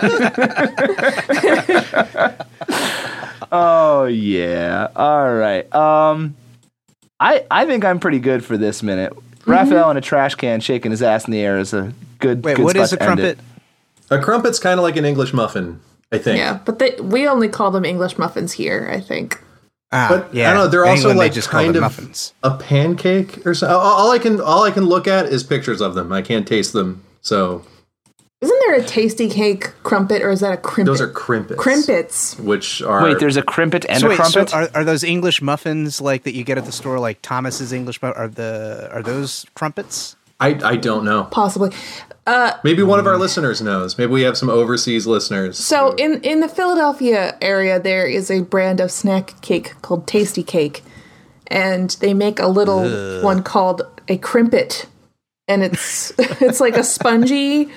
oh 3.50 4.04
yeah. 4.04 4.87
All 4.94 5.34
right. 5.34 5.74
Um, 5.74 6.37
I 7.18 7.44
I 7.50 7.66
think 7.66 7.84
I'm 7.84 7.98
pretty 7.98 8.20
good 8.20 8.44
for 8.44 8.56
this 8.56 8.84
minute. 8.84 9.12
Raphael 9.46 9.90
in 9.90 9.96
a 9.96 10.00
trash 10.00 10.37
can 10.37 10.60
shaking 10.60 10.92
his 10.92 11.02
ass 11.02 11.24
in 11.24 11.32
the 11.32 11.40
air 11.40 11.58
is 11.58 11.74
a 11.74 11.92
good. 12.20 12.44
Wait, 12.44 12.56
good 12.56 12.64
what 12.64 12.76
spot 12.76 12.84
is 12.84 12.92
a 12.92 12.96
crumpet? 12.96 13.38
a 14.10 14.20
crumpet's 14.20 14.60
kind 14.60 14.78
of 14.78 14.84
like 14.84 14.94
an 14.96 15.04
English 15.04 15.32
muffin, 15.32 15.80
I 16.12 16.18
think. 16.18 16.38
Yeah, 16.38 16.60
but 16.64 16.78
they, 16.78 16.92
we 17.00 17.26
only 17.26 17.48
call 17.48 17.72
them 17.72 17.84
English 17.84 18.16
muffins 18.16 18.52
here. 18.52 18.88
I 18.92 19.00
think. 19.00 19.40
Ah, 19.94 20.09
But 20.11 20.30
I 20.37 20.42
don't 20.52 20.54
know. 20.57 20.66
They're 20.68 20.83
In 20.85 20.88
also 20.90 21.00
England, 21.11 21.18
like 21.20 21.30
they 21.33 21.35
just 21.37 21.48
kind 21.48 21.76
of 21.76 21.83
muffins. 21.83 22.33
a 22.42 22.57
pancake 22.57 23.46
or 23.46 23.54
so. 23.54 23.68
All 23.68 23.94
all 24.07 24.11
I 24.11 24.18
can 24.18 24.40
all 24.40 24.64
I 24.64 24.70
can 24.72 24.85
look 24.87 25.07
at 25.07 25.26
is 25.26 25.42
pictures 25.44 25.80
of 25.80 25.94
them. 25.94 26.12
I 26.12 26.20
can't 26.20 26.46
taste 26.48 26.72
them. 26.72 27.02
So 27.22 27.62
Isn't 28.40 28.59
there 28.66 28.74
a 28.74 28.83
Tastykake 28.83 29.72
crumpet, 29.85 30.20
or 30.20 30.30
is 30.30 30.40
that 30.40 30.52
a 30.52 30.57
crimpet? 30.59 30.87
those 30.92 31.00
are 31.00 31.09
crimpets. 31.09 31.59
crimpets. 31.61 32.38
which 32.40 32.83
are 32.83 33.02
Wait, 33.04 33.18
there's 33.20 33.37
a 33.38 33.42
crimpet 33.42 33.87
and 33.88 34.00
So 34.00 34.07
a 34.07 34.11
wait, 34.11 34.16
so 34.18 34.44
crumpet. 34.44 34.54
are, 34.54 34.68
are 34.80 34.85
those 34.85 35.04
English 35.04 35.40
muffins 35.40 36.00
like 36.00 36.24
that 36.24 36.35
you 36.35 36.44
get 36.44 36.59
at 36.59 36.66
the 36.66 36.72
store, 36.72 36.98
like 36.98 37.22
Thomas's 37.22 37.72
English? 37.72 38.02
mu- 38.02 38.09
Are 38.11 38.28
the 38.28 38.90
are 38.92 39.02
those 39.02 39.46
crumpets? 39.54 40.16
I 40.40 40.59
I 40.62 40.77
don't 40.77 41.05
know. 41.05 41.25
Possibly. 41.31 41.70
Maybe 42.64 42.83
one 42.83 42.99
of 42.99 43.07
our 43.07 43.18
listeners 43.18 43.61
knows. 43.61 43.99
Maybe 43.99 44.11
we 44.11 44.23
have 44.23 44.37
some 44.37 44.49
overseas 44.49 45.07
listeners. 45.07 45.59
So 45.59 45.94
in 45.94 46.23
in 46.23 46.40
the 46.40 46.49
Philadelphia 46.49 47.37
area, 47.40 47.79
there 47.79 48.07
is 48.07 48.31
a 48.31 48.40
brand 48.40 48.81
of 48.81 48.90
snack 48.90 49.40
cake 49.42 49.75
called 49.83 50.07
Tastykake, 50.07 50.81
and 51.49 51.90
they 52.01 52.14
make 52.14 52.38
a 52.38 52.49
little 52.49 53.23
one 53.23 53.42
called 53.42 53.83
a 54.09 54.16
crimpet, 54.16 54.87
and 55.49 55.62
it's 55.62 56.12
it's 56.18 56.61
like 56.61 56.77
a 56.77 56.85
spongy 56.85 57.68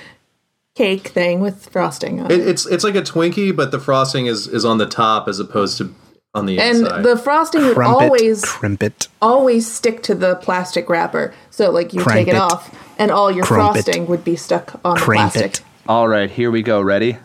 cake 0.74 1.08
thing 1.08 1.40
with 1.40 1.68
frosting 1.68 2.20
on 2.20 2.30
it. 2.30 2.40
It, 2.40 2.48
it's 2.48 2.66
it's 2.66 2.84
like 2.84 2.94
a 2.94 3.02
Twinkie, 3.02 3.54
but 3.54 3.70
the 3.70 3.80
frosting 3.80 4.26
is 4.26 4.46
is 4.46 4.64
on 4.64 4.78
the 4.78 4.86
top 4.86 5.28
as 5.28 5.38
opposed 5.40 5.76
to 5.78 5.94
on 6.38 6.46
the 6.46 6.58
And 6.58 6.78
inside. 6.78 7.02
the 7.02 7.16
frosting 7.16 7.62
would 7.66 7.74
Crumpet, 7.74 8.02
always 8.04 8.44
crimpet. 8.44 9.08
always 9.20 9.70
stick 9.70 10.02
to 10.04 10.14
the 10.14 10.36
plastic 10.36 10.88
wrapper. 10.88 11.34
So 11.50 11.70
like 11.70 11.92
you 11.92 12.04
take 12.04 12.28
it 12.28 12.36
off, 12.36 12.74
and 12.98 13.10
all 13.10 13.30
your 13.30 13.44
Crumpet. 13.44 13.84
frosting 13.84 14.06
would 14.06 14.24
be 14.24 14.36
stuck 14.36 14.80
on 14.84 14.94
the 14.96 15.00
plastic. 15.04 15.58
All 15.86 16.08
right, 16.08 16.30
here 16.30 16.50
we 16.50 16.62
go. 16.62 16.80
Ready? 16.80 17.18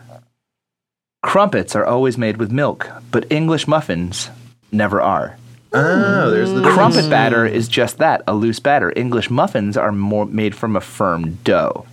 Crumpets 1.22 1.74
are 1.74 1.84
always 1.86 2.18
made 2.18 2.36
with 2.36 2.52
milk, 2.52 2.88
but 3.10 3.30
English 3.30 3.66
muffins 3.66 4.28
never 4.70 5.00
are. 5.00 5.36
oh, 5.72 6.30
there's 6.30 6.50
the 6.50 6.56
difference. 6.56 6.76
Crumpet 6.76 7.10
batter 7.10 7.46
is 7.46 7.66
just 7.66 7.98
that, 7.98 8.22
a 8.26 8.34
loose 8.34 8.60
batter. 8.60 8.92
English 8.94 9.30
muffins 9.30 9.76
are 9.76 9.90
more 9.90 10.26
made 10.26 10.54
from 10.54 10.76
a 10.76 10.80
firm 10.80 11.38
dough. 11.42 11.86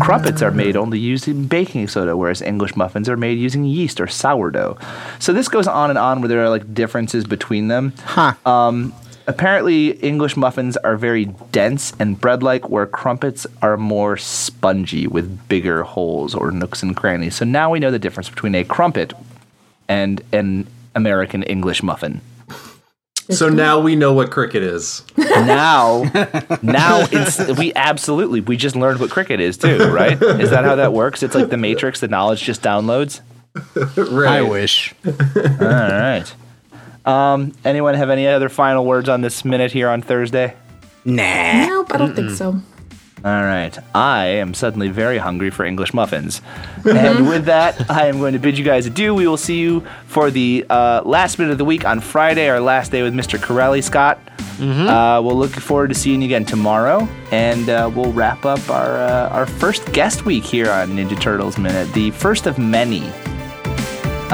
Crumpets 0.00 0.42
are 0.42 0.50
made 0.50 0.76
only 0.76 0.98
using 0.98 1.46
baking 1.46 1.88
soda, 1.88 2.16
whereas 2.16 2.42
English 2.42 2.76
muffins 2.76 3.08
are 3.08 3.16
made 3.16 3.38
using 3.38 3.64
yeast 3.64 4.00
or 4.00 4.06
sourdough. 4.06 4.78
So 5.18 5.32
this 5.32 5.48
goes 5.48 5.66
on 5.66 5.90
and 5.90 5.98
on 5.98 6.20
where 6.20 6.28
there 6.28 6.42
are 6.44 6.50
like 6.50 6.74
differences 6.74 7.24
between 7.24 7.68
them. 7.68 7.92
Huh. 8.04 8.34
Um, 8.46 8.94
apparently, 9.26 9.90
English 10.00 10.36
muffins 10.36 10.76
are 10.78 10.96
very 10.96 11.26
dense 11.52 11.92
and 11.98 12.20
bread-like, 12.20 12.68
where 12.68 12.86
crumpets 12.86 13.46
are 13.62 13.76
more 13.76 14.16
spongy 14.16 15.06
with 15.06 15.48
bigger 15.48 15.82
holes 15.82 16.34
or 16.34 16.50
nooks 16.50 16.82
and 16.82 16.96
crannies. 16.96 17.36
So 17.36 17.44
now 17.44 17.70
we 17.70 17.78
know 17.78 17.90
the 17.90 17.98
difference 17.98 18.28
between 18.28 18.54
a 18.54 18.64
crumpet 18.64 19.12
and 19.88 20.22
an 20.32 20.66
American 20.94 21.42
English 21.44 21.82
muffin. 21.82 22.20
So 23.30 23.48
now 23.48 23.80
we 23.80 23.94
know 23.94 24.12
what 24.14 24.30
cricket 24.30 24.62
is. 24.62 25.02
now 25.18 26.02
now 26.62 27.06
it's 27.12 27.58
we 27.58 27.72
absolutely 27.74 28.40
we 28.40 28.56
just 28.56 28.74
learned 28.76 29.00
what 29.00 29.10
cricket 29.10 29.40
is 29.40 29.56
too 29.58 29.78
right 29.90 30.20
is 30.22 30.50
that 30.50 30.64
how 30.64 30.76
that 30.76 30.92
works 30.92 31.22
it's 31.22 31.34
like 31.34 31.48
the 31.50 31.56
matrix 31.56 32.00
the 32.00 32.08
knowledge 32.08 32.42
just 32.42 32.62
downloads 32.62 33.20
Right. 34.10 34.38
I 34.38 34.42
wish. 34.42 34.94
all 35.06 35.12
right 35.60 36.34
um 37.04 37.52
anyone 37.64 37.94
have 37.94 38.10
any 38.10 38.26
other 38.26 38.48
final 38.48 38.84
words 38.84 39.08
on 39.08 39.20
this 39.20 39.44
minute 39.44 39.72
here 39.72 39.88
on 39.88 40.02
thursday 40.02 40.54
Nah. 41.04 41.66
Nope, 41.66 41.94
I 41.94 41.96
don't 41.96 42.14
think 42.14 42.30
so. 42.30 42.60
All 43.24 43.42
right 43.42 43.76
i 43.94 44.26
am 44.26 44.54
suddenly 44.54 44.88
very 44.88 45.18
hungry 45.18 45.50
for 45.50 45.64
english 45.64 45.92
muffins 45.92 46.40
and 46.84 47.28
with 47.28 47.44
that 47.46 47.90
i 47.90 48.06
am 48.06 48.18
going 48.18 48.32
to 48.32 48.38
bid 48.38 48.56
you 48.56 48.64
guys 48.64 48.86
adieu 48.86 49.12
we 49.12 49.26
will 49.26 49.36
see 49.36 49.58
you 49.58 49.80
for 50.06 50.30
the 50.30 50.64
uh, 50.70 51.02
last 51.04 51.38
minute 51.38 51.50
of 51.52 51.58
the 51.58 51.64
week 51.64 51.84
on 51.84 51.98
friday 52.00 52.48
our 52.48 52.60
last 52.60 52.92
day 52.92 53.02
with 53.02 53.12
mr 53.14 53.40
corelli 53.40 53.82
scott 53.82 54.18
Uh, 54.60 55.20
we'll 55.22 55.36
look 55.36 55.52
forward 55.52 55.86
to 55.88 55.94
seeing 55.94 56.20
you 56.20 56.26
again 56.26 56.44
tomorrow, 56.44 57.06
and 57.30 57.68
uh, 57.70 57.88
we'll 57.94 58.10
wrap 58.12 58.44
up 58.44 58.58
our 58.68 58.96
uh, 58.98 59.28
our 59.30 59.46
first 59.46 59.86
guest 59.92 60.24
week 60.24 60.42
here 60.42 60.68
on 60.68 60.96
Ninja 60.96 61.14
Turtles 61.20 61.56
Minute, 61.58 61.86
the 61.94 62.10
first 62.10 62.44
of 62.48 62.58
many. 62.58 63.04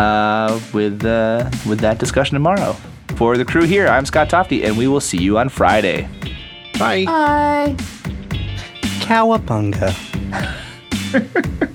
Uh, 0.01 0.59
with 0.73 1.05
uh, 1.05 1.51
with 1.69 1.79
that 1.81 1.99
discussion 1.99 2.35
tomorrow. 2.35 2.73
For 3.17 3.37
the 3.37 3.45
crew 3.45 3.65
here, 3.67 3.87
I'm 3.87 4.07
Scott 4.07 4.31
Tofty, 4.31 4.65
and 4.65 4.79
we 4.79 4.89
will 4.89 5.01
see 5.03 5.19
you 5.21 5.37
on 5.37 5.51
Friday. 5.51 6.09
Bye. 6.79 7.05
Bye. 7.05 7.77
Cowabunga. 9.05 9.93